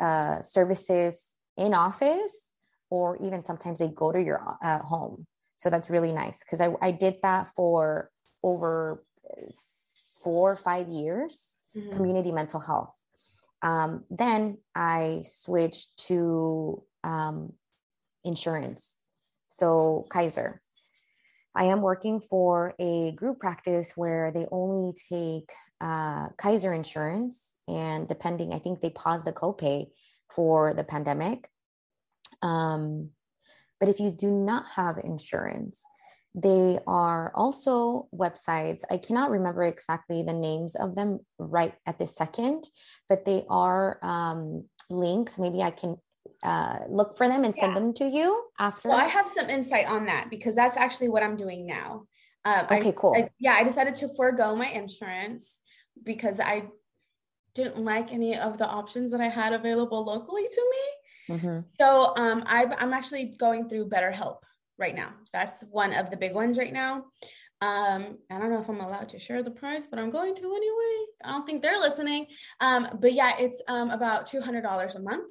[0.00, 1.24] uh, services
[1.56, 2.42] in office
[2.90, 5.26] or even sometimes they go to your uh, home.
[5.56, 8.10] So that's really nice because I, I did that for
[8.42, 9.02] over
[10.22, 11.40] four or five years,
[11.76, 11.96] mm-hmm.
[11.96, 12.94] community mental health.
[13.62, 17.52] Um, then I switched to um,
[18.24, 18.90] insurance.
[19.48, 20.58] So Kaiser.
[21.54, 25.50] I am working for a group practice where they only take
[25.80, 29.86] uh, Kaiser insurance, and depending, I think they paused the copay
[30.34, 31.48] for the pandemic.
[32.42, 33.10] Um,
[33.78, 35.82] but if you do not have insurance,
[36.34, 38.82] they are also websites.
[38.90, 42.68] I cannot remember exactly the names of them right at this second,
[43.08, 45.38] but they are um, links.
[45.38, 45.96] Maybe I can
[46.42, 47.80] uh, look for them and send yeah.
[47.80, 48.88] them to you after.
[48.88, 52.06] Well, I have some insight on that because that's actually what I'm doing now.
[52.44, 53.14] Um, okay, I, cool.
[53.16, 55.60] I, yeah, I decided to forego my insurance
[56.02, 56.64] because I
[57.54, 61.36] didn't like any of the options that I had available locally to me.
[61.36, 61.60] Mm-hmm.
[61.78, 64.38] So um, i am actually going through BetterHelp
[64.78, 65.10] right now.
[65.32, 67.04] That's one of the big ones right now.
[67.60, 70.42] Um, I don't know if I'm allowed to share the price, but I'm going to
[70.42, 71.06] anyway.
[71.24, 72.26] I don't think they're listening.
[72.60, 75.28] Um, but yeah, it's um, about $200 a month.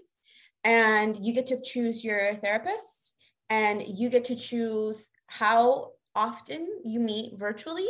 [0.63, 3.13] And you get to choose your therapist
[3.49, 7.87] and you get to choose how often you meet virtually.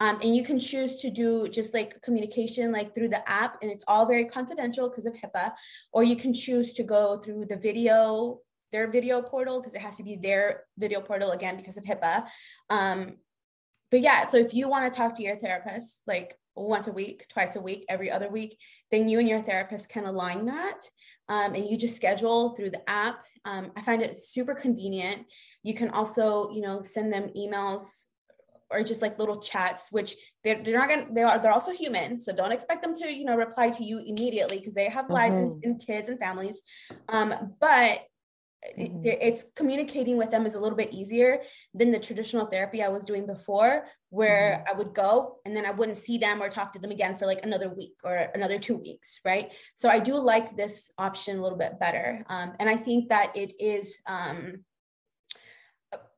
[0.00, 3.70] Um, and you can choose to do just like communication like through the app and
[3.70, 5.52] it's all very confidential because of HIPAA,
[5.92, 8.40] or you can choose to go through the video
[8.72, 12.26] their video portal because it has to be their video portal again because of HIPAA.
[12.68, 13.14] Um,
[13.90, 17.26] but yeah, so if you want to talk to your therapist like once a week,
[17.28, 18.58] twice a week, every other week,
[18.90, 20.80] then you and your therapist can align that.
[21.28, 23.24] Um, and you just schedule through the app.
[23.46, 25.24] Um, I find it super convenient.
[25.62, 28.06] You can also, you know, send them emails
[28.70, 32.18] or just like little chats, which they're, they're not gonna, they are, they're also human.
[32.18, 35.36] So don't expect them to, you know, reply to you immediately because they have lives
[35.36, 35.52] mm-hmm.
[35.52, 36.62] and, and, kids and families.
[37.08, 38.00] Um, but
[38.78, 39.02] mm-hmm.
[39.04, 41.42] it's communicating with them is a little bit easier
[41.74, 44.74] than the traditional therapy I was doing before, where mm-hmm.
[44.74, 47.26] I would go and then I wouldn't see them or talk to them again for
[47.26, 49.52] like another week or another two weeks, right?
[49.74, 52.24] So I do like this option a little bit better.
[52.28, 54.64] Um, and I think that it is, um,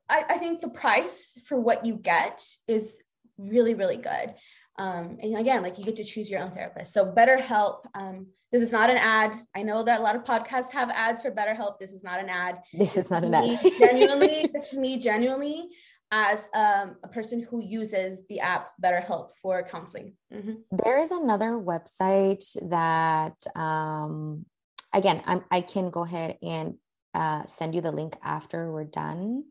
[0.09, 2.99] I, I think the price for what you get is
[3.39, 4.35] really, really good.
[4.77, 6.93] Um, and again, like you get to choose your own therapist.
[6.93, 9.31] So BetterHelp, um, this is not an ad.
[9.55, 11.79] I know that a lot of podcasts have ads for BetterHelp.
[11.79, 12.59] This is not an ad.
[12.73, 13.59] This is not an ad.
[13.79, 15.69] genuinely, this is me genuinely
[16.11, 20.13] as um, a person who uses the app BetterHelp for counseling.
[20.33, 20.53] Mm-hmm.
[20.83, 24.45] There is another website that, um,
[24.93, 26.75] again, I'm, i can go ahead and
[27.13, 29.43] uh, send you the link after we're done.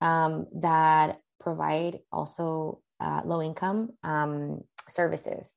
[0.00, 5.54] Um, that provide also uh, low income um, services.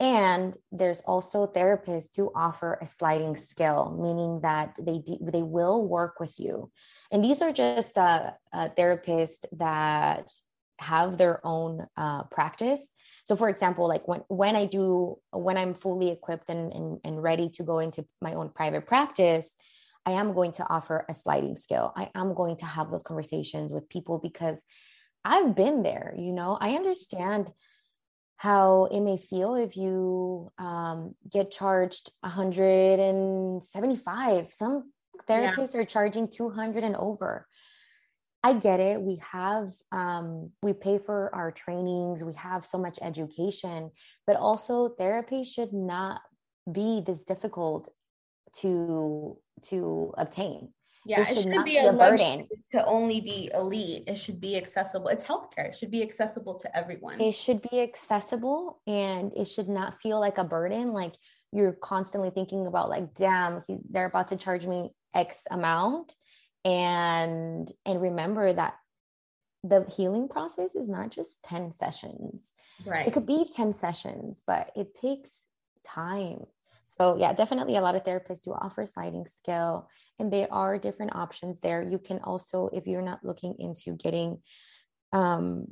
[0.00, 6.18] And there's also therapists who offer a sliding scale, meaning that they they will work
[6.18, 6.70] with you.
[7.12, 10.30] And these are just uh, uh, therapists that
[10.80, 12.92] have their own uh, practice.
[13.24, 17.22] So, for example, like when when I do when I'm fully equipped and, and and
[17.22, 19.54] ready to go into my own private practice,
[20.04, 21.92] I am going to offer a sliding scale.
[21.96, 24.60] I am going to have those conversations with people because
[25.24, 27.48] I've been there, you know, I understand
[28.36, 34.52] how it may feel if you um, get charged 175.
[34.52, 34.92] Some
[35.28, 35.80] therapists yeah.
[35.80, 37.48] are charging 200 and over.
[38.42, 39.00] I get it.
[39.00, 43.90] We have, um, we pay for our trainings, we have so much education,
[44.26, 46.20] but also therapy should not
[46.70, 47.88] be this difficult
[48.60, 50.73] to to obtain
[51.06, 54.04] yeah, it, should not be a, burden to only the elite.
[54.06, 55.08] It should be accessible.
[55.08, 55.68] It's healthcare.
[55.68, 57.20] It should be accessible to everyone.
[57.20, 60.92] It should be accessible and it should not feel like a burden.
[60.92, 61.14] Like
[61.52, 66.14] you're constantly thinking about like, damn, they're about to charge me X amount.
[66.64, 68.74] And and remember that
[69.62, 72.52] the healing process is not just 10 sessions.
[72.86, 73.06] Right.
[73.06, 75.30] It could be 10 sessions, but it takes
[75.86, 76.44] time.
[76.86, 81.14] So yeah, definitely a lot of therapists do offer sliding scale and there are different
[81.14, 81.82] options there.
[81.82, 84.40] You can also, if you're not looking into getting
[85.12, 85.66] um,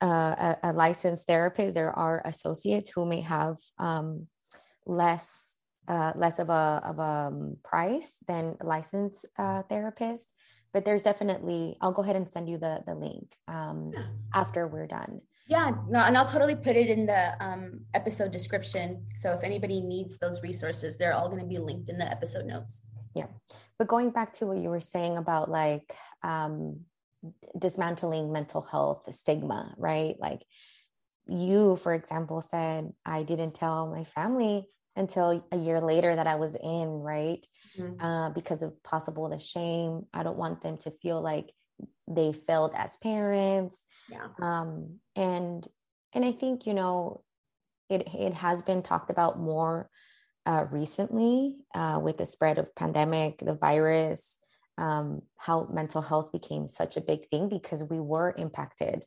[0.00, 4.28] uh, a, a, licensed therapist, there are associates who may have um,
[4.86, 5.54] less
[5.88, 9.62] uh, less of a of a um, price than licensed uh,
[10.72, 13.92] But there's definitely, I'll go ahead and send you the the link um,
[14.34, 15.22] after we're done.
[15.48, 19.06] Yeah, no, and I'll totally put it in the um, episode description.
[19.16, 22.44] So if anybody needs those resources, they're all going to be linked in the episode
[22.44, 22.82] notes.
[23.14, 23.26] Yeah.
[23.78, 25.90] But going back to what you were saying about like
[26.22, 26.80] um,
[27.58, 30.16] dismantling mental health stigma, right?
[30.18, 30.42] Like
[31.26, 36.34] you, for example, said, I didn't tell my family until a year later that I
[36.34, 37.46] was in, right?
[37.78, 38.04] Mm-hmm.
[38.04, 40.02] Uh, because of possible the shame.
[40.12, 41.52] I don't want them to feel like
[42.06, 43.86] they failed as parents.
[44.08, 44.28] Yeah.
[44.40, 45.66] Um, and
[46.14, 47.22] and I think you know,
[47.88, 49.90] it it has been talked about more
[50.46, 54.38] uh, recently uh, with the spread of pandemic, the virus,
[54.78, 59.04] um, how mental health became such a big thing because we were impacted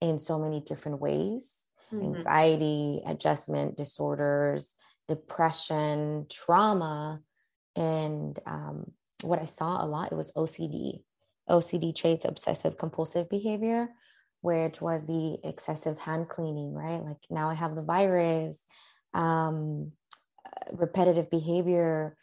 [0.00, 2.14] in so many different ways mm-hmm.
[2.14, 4.74] anxiety adjustment disorders
[5.08, 7.20] depression trauma
[7.74, 8.92] and um,
[9.22, 11.00] what i saw a lot it was ocd
[11.48, 13.88] ocd traits obsessive compulsive behavior
[14.46, 17.02] which was the excessive hand cleaning right?
[17.02, 18.64] Like now i have the virus
[19.12, 19.92] um,
[20.72, 22.16] repetitive behavior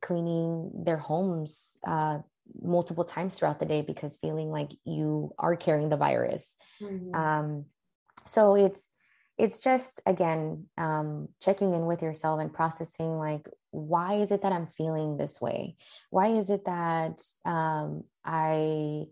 [0.00, 2.18] cleaning their homes uh,
[2.60, 6.56] multiple times throughout the day because feeling like you are carrying the virus.
[6.82, 7.14] Mm-hmm.
[7.14, 7.64] um,
[8.26, 8.90] so it's
[9.38, 14.52] it's just again um, checking in with yourself and processing like why is it that
[14.52, 15.76] i'm feeling this way?
[16.10, 19.06] Why is it that um, i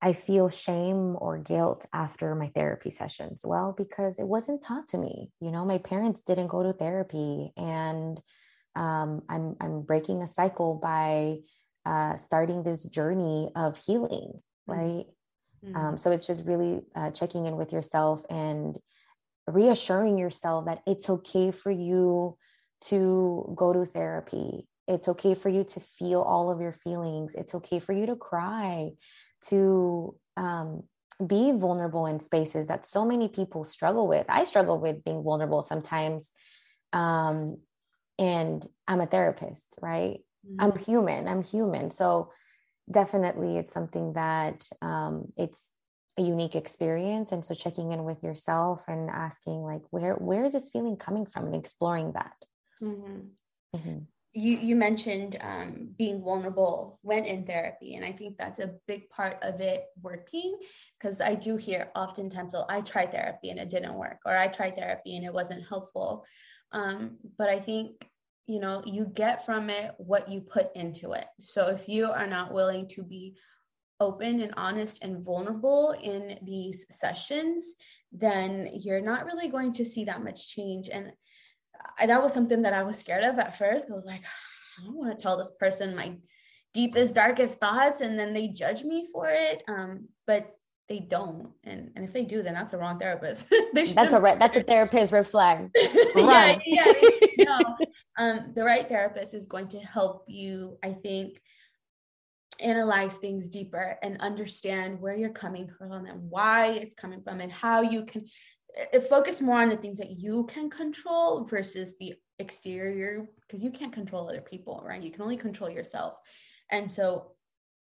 [0.00, 3.44] i feel shame or guilt after my therapy sessions.
[3.44, 7.52] Well because it wasn't taught to me you know my parents didn't go to therapy
[7.56, 8.20] and
[8.76, 11.38] um, i'm i'm breaking a cycle by
[11.86, 14.80] uh, starting this journey of healing mm-hmm.
[14.80, 15.06] right?
[15.64, 15.76] Mm-hmm.
[15.76, 18.78] Um, so it's just really uh, checking in with yourself and
[19.46, 22.36] reassuring yourself that it's okay for you
[22.82, 24.68] to go to therapy.
[24.86, 27.34] It's okay for you to feel all of your feelings.
[27.34, 28.90] It's okay for you to cry
[29.46, 30.82] to um,
[31.24, 35.62] be vulnerable in spaces that so many people struggle with i struggle with being vulnerable
[35.62, 36.30] sometimes
[36.92, 37.58] um,
[38.18, 40.60] and i'm a therapist right mm-hmm.
[40.60, 42.30] i'm human i'm human so
[42.90, 45.70] definitely it's something that um, it's
[46.18, 50.52] a unique experience and so checking in with yourself and asking like where where is
[50.52, 52.34] this feeling coming from and exploring that
[52.82, 53.20] mm-hmm.
[53.76, 53.98] Mm-hmm.
[54.38, 59.08] You you mentioned um, being vulnerable when in therapy and i think that's a big
[59.10, 60.56] part of it working
[60.98, 64.46] because i do hear oftentimes oh i tried therapy and it didn't work or i
[64.46, 66.24] tried therapy and it wasn't helpful.
[66.70, 68.06] Um, but i think
[68.46, 71.26] you know you get from it what you put into it.
[71.40, 73.36] So if you are not willing to be
[74.00, 77.74] open and honest and vulnerable in these sessions
[78.12, 80.88] then you're not really going to see that much change.
[80.88, 81.12] And
[81.98, 83.90] I, that was something that i was scared of at first.
[83.90, 84.24] I was like
[84.78, 86.14] i don't want to tell this person my
[86.74, 90.54] deepest darkest thoughts and then they judge me for it um, but
[90.88, 91.50] they don't.
[91.64, 93.46] And and if they do then that's a wrong therapist.
[93.74, 95.70] That's a that's a therapist red flag.
[96.16, 96.92] Yeah, yeah.
[97.38, 97.76] No.
[98.18, 101.40] um the right therapist is going to help you i think
[102.60, 107.52] analyze things deeper and understand where you're coming from and why it's coming from and
[107.52, 108.26] how you can
[109.08, 113.92] focus more on the things that you can control versus the exterior because you can't
[113.92, 116.14] control other people right you can only control yourself
[116.70, 117.32] and so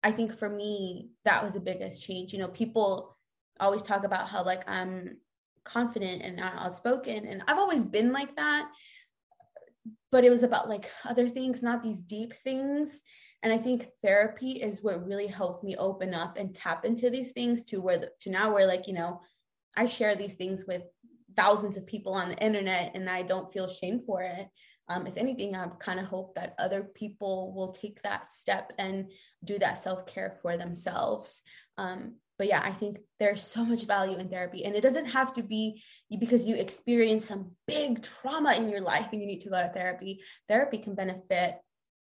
[0.07, 2.33] I think for me, that was the biggest change.
[2.33, 3.17] You know, people
[3.59, 5.17] always talk about how like I'm
[5.65, 8.71] confident and outspoken, and I've always been like that.
[10.13, 13.03] But it was about like other things, not these deep things.
[13.43, 17.33] And I think therapy is what really helped me open up and tap into these
[17.33, 19.21] things to where the, to now where like, you know,
[19.77, 20.83] I share these things with
[21.37, 24.49] thousands of people on the internet and I don't feel shame for it
[24.89, 29.11] um, if anything, I kind of hope that other people will take that step and
[29.43, 31.43] do that self care for themselves.
[31.77, 35.33] Um, but yeah, I think there's so much value in therapy, and it doesn't have
[35.35, 35.83] to be
[36.21, 39.73] because you experience some big trauma in your life and you need to go to
[39.73, 40.21] therapy.
[40.49, 41.57] Therapy can benefit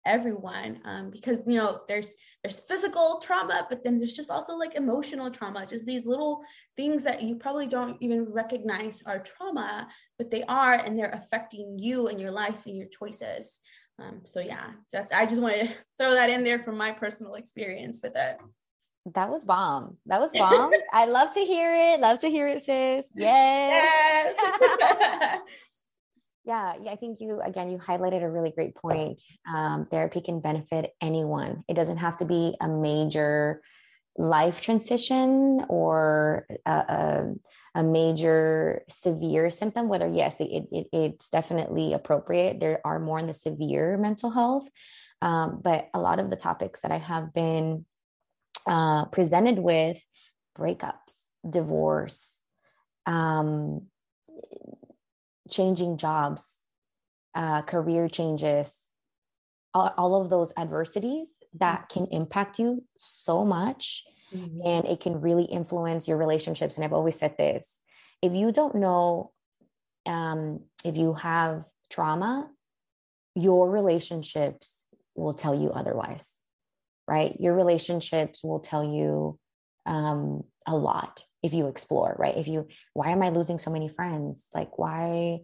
[0.06, 4.74] everyone um, because you know there's there's physical trauma but then there's just also like
[4.74, 6.42] emotional trauma just these little
[6.76, 9.88] things that you probably don't even recognize are trauma
[10.18, 13.60] but they are and they're affecting you and your life and your choices
[13.98, 17.34] um, so yeah just i just wanted to throw that in there from my personal
[17.34, 18.38] experience with it
[19.14, 19.98] that was bomb.
[20.06, 20.70] That was bomb.
[20.90, 22.00] I love to hear it.
[22.00, 23.06] Love to hear it, sis.
[23.14, 24.34] Yes.
[24.38, 25.40] yes.
[26.44, 29.22] Yeah, yeah, I think you again you highlighted a really great point.
[29.48, 31.64] Um, therapy can benefit anyone.
[31.68, 33.62] It doesn't have to be a major
[34.16, 37.34] life transition or a, a,
[37.76, 39.88] a major severe symptom.
[39.88, 42.60] Whether yes, it, it, it's definitely appropriate.
[42.60, 44.68] There are more in the severe mental health,
[45.22, 47.86] um, but a lot of the topics that I have been
[48.66, 50.04] uh, presented with,
[50.58, 51.14] breakups,
[51.48, 52.28] divorce,
[53.06, 53.86] um,
[55.54, 56.56] changing jobs,
[57.34, 58.88] uh, career changes,
[59.72, 62.04] all, all, of those adversities that mm-hmm.
[62.04, 64.60] can impact you so much mm-hmm.
[64.64, 66.76] and it can really influence your relationships.
[66.76, 67.80] And I've always said this
[68.22, 69.32] if you don't know
[70.06, 72.48] um, if you have trauma,
[73.34, 74.84] your relationships
[75.14, 76.30] will tell you otherwise,
[77.08, 77.36] right?
[77.40, 79.38] Your relationships will tell you
[79.86, 82.38] um, a lot if you explore, right?
[82.38, 84.46] If you, why am I losing so many friends?
[84.54, 85.40] Like, why,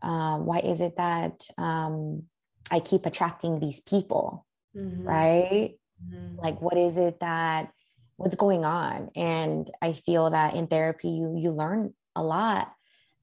[0.00, 2.22] um, why is it that um,
[2.70, 5.06] I keep attracting these people, mm-hmm.
[5.06, 5.74] right?
[6.02, 6.40] Mm-hmm.
[6.40, 7.70] Like, what is it that,
[8.16, 9.10] what's going on?
[9.14, 12.72] And I feel that in therapy, you you learn a lot,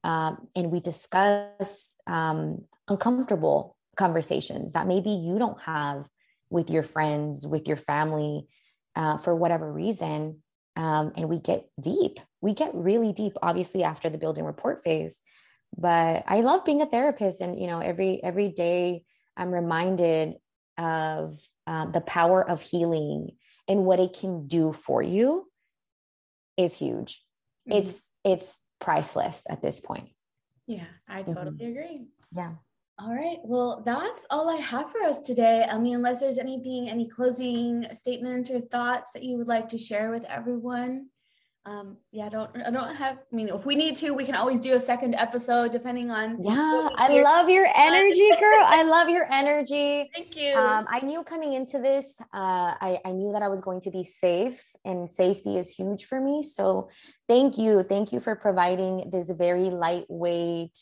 [0.04, 6.08] um, and we discuss um, uncomfortable conversations that maybe you don't have
[6.48, 8.46] with your friends, with your family,
[8.94, 10.42] uh, for whatever reason
[10.80, 12.20] um, and we get deep.
[12.40, 15.20] We get really deep, obviously, after the building rapport phase.
[15.76, 19.04] But I love being a therapist, and you know, every every day
[19.36, 20.36] I'm reminded
[20.78, 23.32] of uh, the power of healing
[23.68, 25.46] and what it can do for you
[26.56, 27.22] is huge.
[27.68, 27.78] Mm-hmm.
[27.78, 30.08] It's it's priceless at this point.
[30.66, 31.66] Yeah, I totally mm-hmm.
[31.66, 32.06] agree.
[32.32, 32.52] Yeah.
[33.02, 33.38] All right.
[33.44, 35.66] Well, that's all I have for us today.
[35.70, 39.78] I mean, unless there's anything, any closing statements or thoughts that you would like to
[39.78, 41.06] share with everyone.
[41.64, 44.34] Um, yeah, I don't, I don't have, I mean, if we need to, we can
[44.34, 46.42] always do a second episode depending on.
[46.42, 46.88] Yeah.
[46.94, 48.64] I love your energy, girl.
[48.64, 50.10] I love your energy.
[50.14, 50.54] Thank you.
[50.54, 53.90] Um, I knew coming into this, uh, I, I knew that I was going to
[53.90, 56.42] be safe and safety is huge for me.
[56.42, 56.90] So
[57.28, 57.82] thank you.
[57.82, 60.78] Thank you for providing this very lightweight,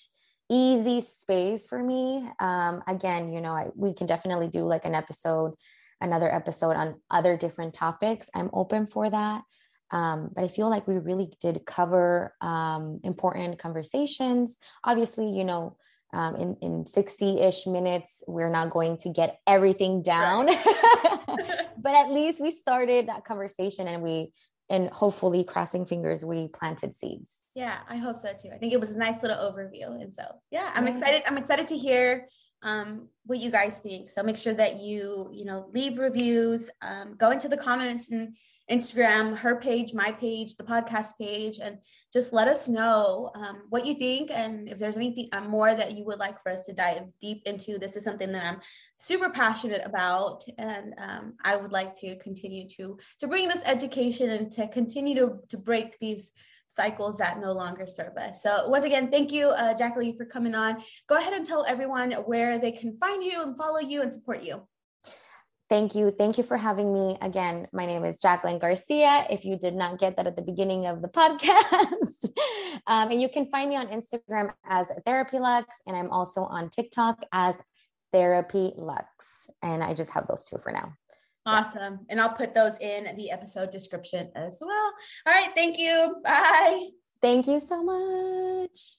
[0.50, 2.28] easy space for me.
[2.40, 5.54] Um, again, you know, I, we can definitely do like an episode,
[6.00, 8.30] another episode on other different topics.
[8.34, 9.42] I'm open for that.
[9.90, 14.58] Um, but I feel like we really did cover um, important conversations.
[14.84, 15.76] Obviously, you know,
[16.12, 21.66] um, in, in 60 ish minutes, we're not going to get everything down, right.
[21.78, 24.32] but at least we started that conversation and we
[24.70, 27.44] and hopefully crossing fingers we planted seeds.
[27.54, 28.50] Yeah i hope so too.
[28.54, 30.00] I think it was a nice little overview.
[30.00, 32.28] And so yeah i'm excited i'm excited to hear
[32.62, 37.14] um, what you guys think so make sure that you you know leave reviews um,
[37.16, 38.36] go into the comments and
[38.70, 41.78] Instagram, her page, my page, the podcast page, and
[42.12, 45.92] just let us know um, what you think and if there's anything uh, more that
[45.92, 47.78] you would like for us to dive deep into.
[47.78, 48.60] This is something that I'm
[48.96, 54.30] super passionate about, and um, I would like to continue to to bring this education
[54.30, 56.32] and to continue to to break these
[56.68, 58.42] cycles that no longer serve us.
[58.42, 60.82] So once again, thank you, uh, Jacqueline, for coming on.
[61.08, 64.42] Go ahead and tell everyone where they can find you and follow you and support
[64.42, 64.62] you.
[65.68, 66.10] Thank you.
[66.10, 67.18] Thank you for having me.
[67.20, 69.26] Again, my name is Jacqueline Garcia.
[69.28, 72.24] If you did not get that at the beginning of the podcast,
[72.86, 76.70] um, and you can find me on Instagram as Therapy Lux, and I'm also on
[76.70, 77.56] TikTok as
[78.14, 79.50] Therapy Lux.
[79.62, 80.94] And I just have those two for now.
[81.48, 82.06] Awesome.
[82.08, 84.92] And I'll put those in the episode description as well.
[85.26, 85.50] All right.
[85.54, 86.16] Thank you.
[86.22, 86.88] Bye.
[87.20, 88.98] Thank you so much.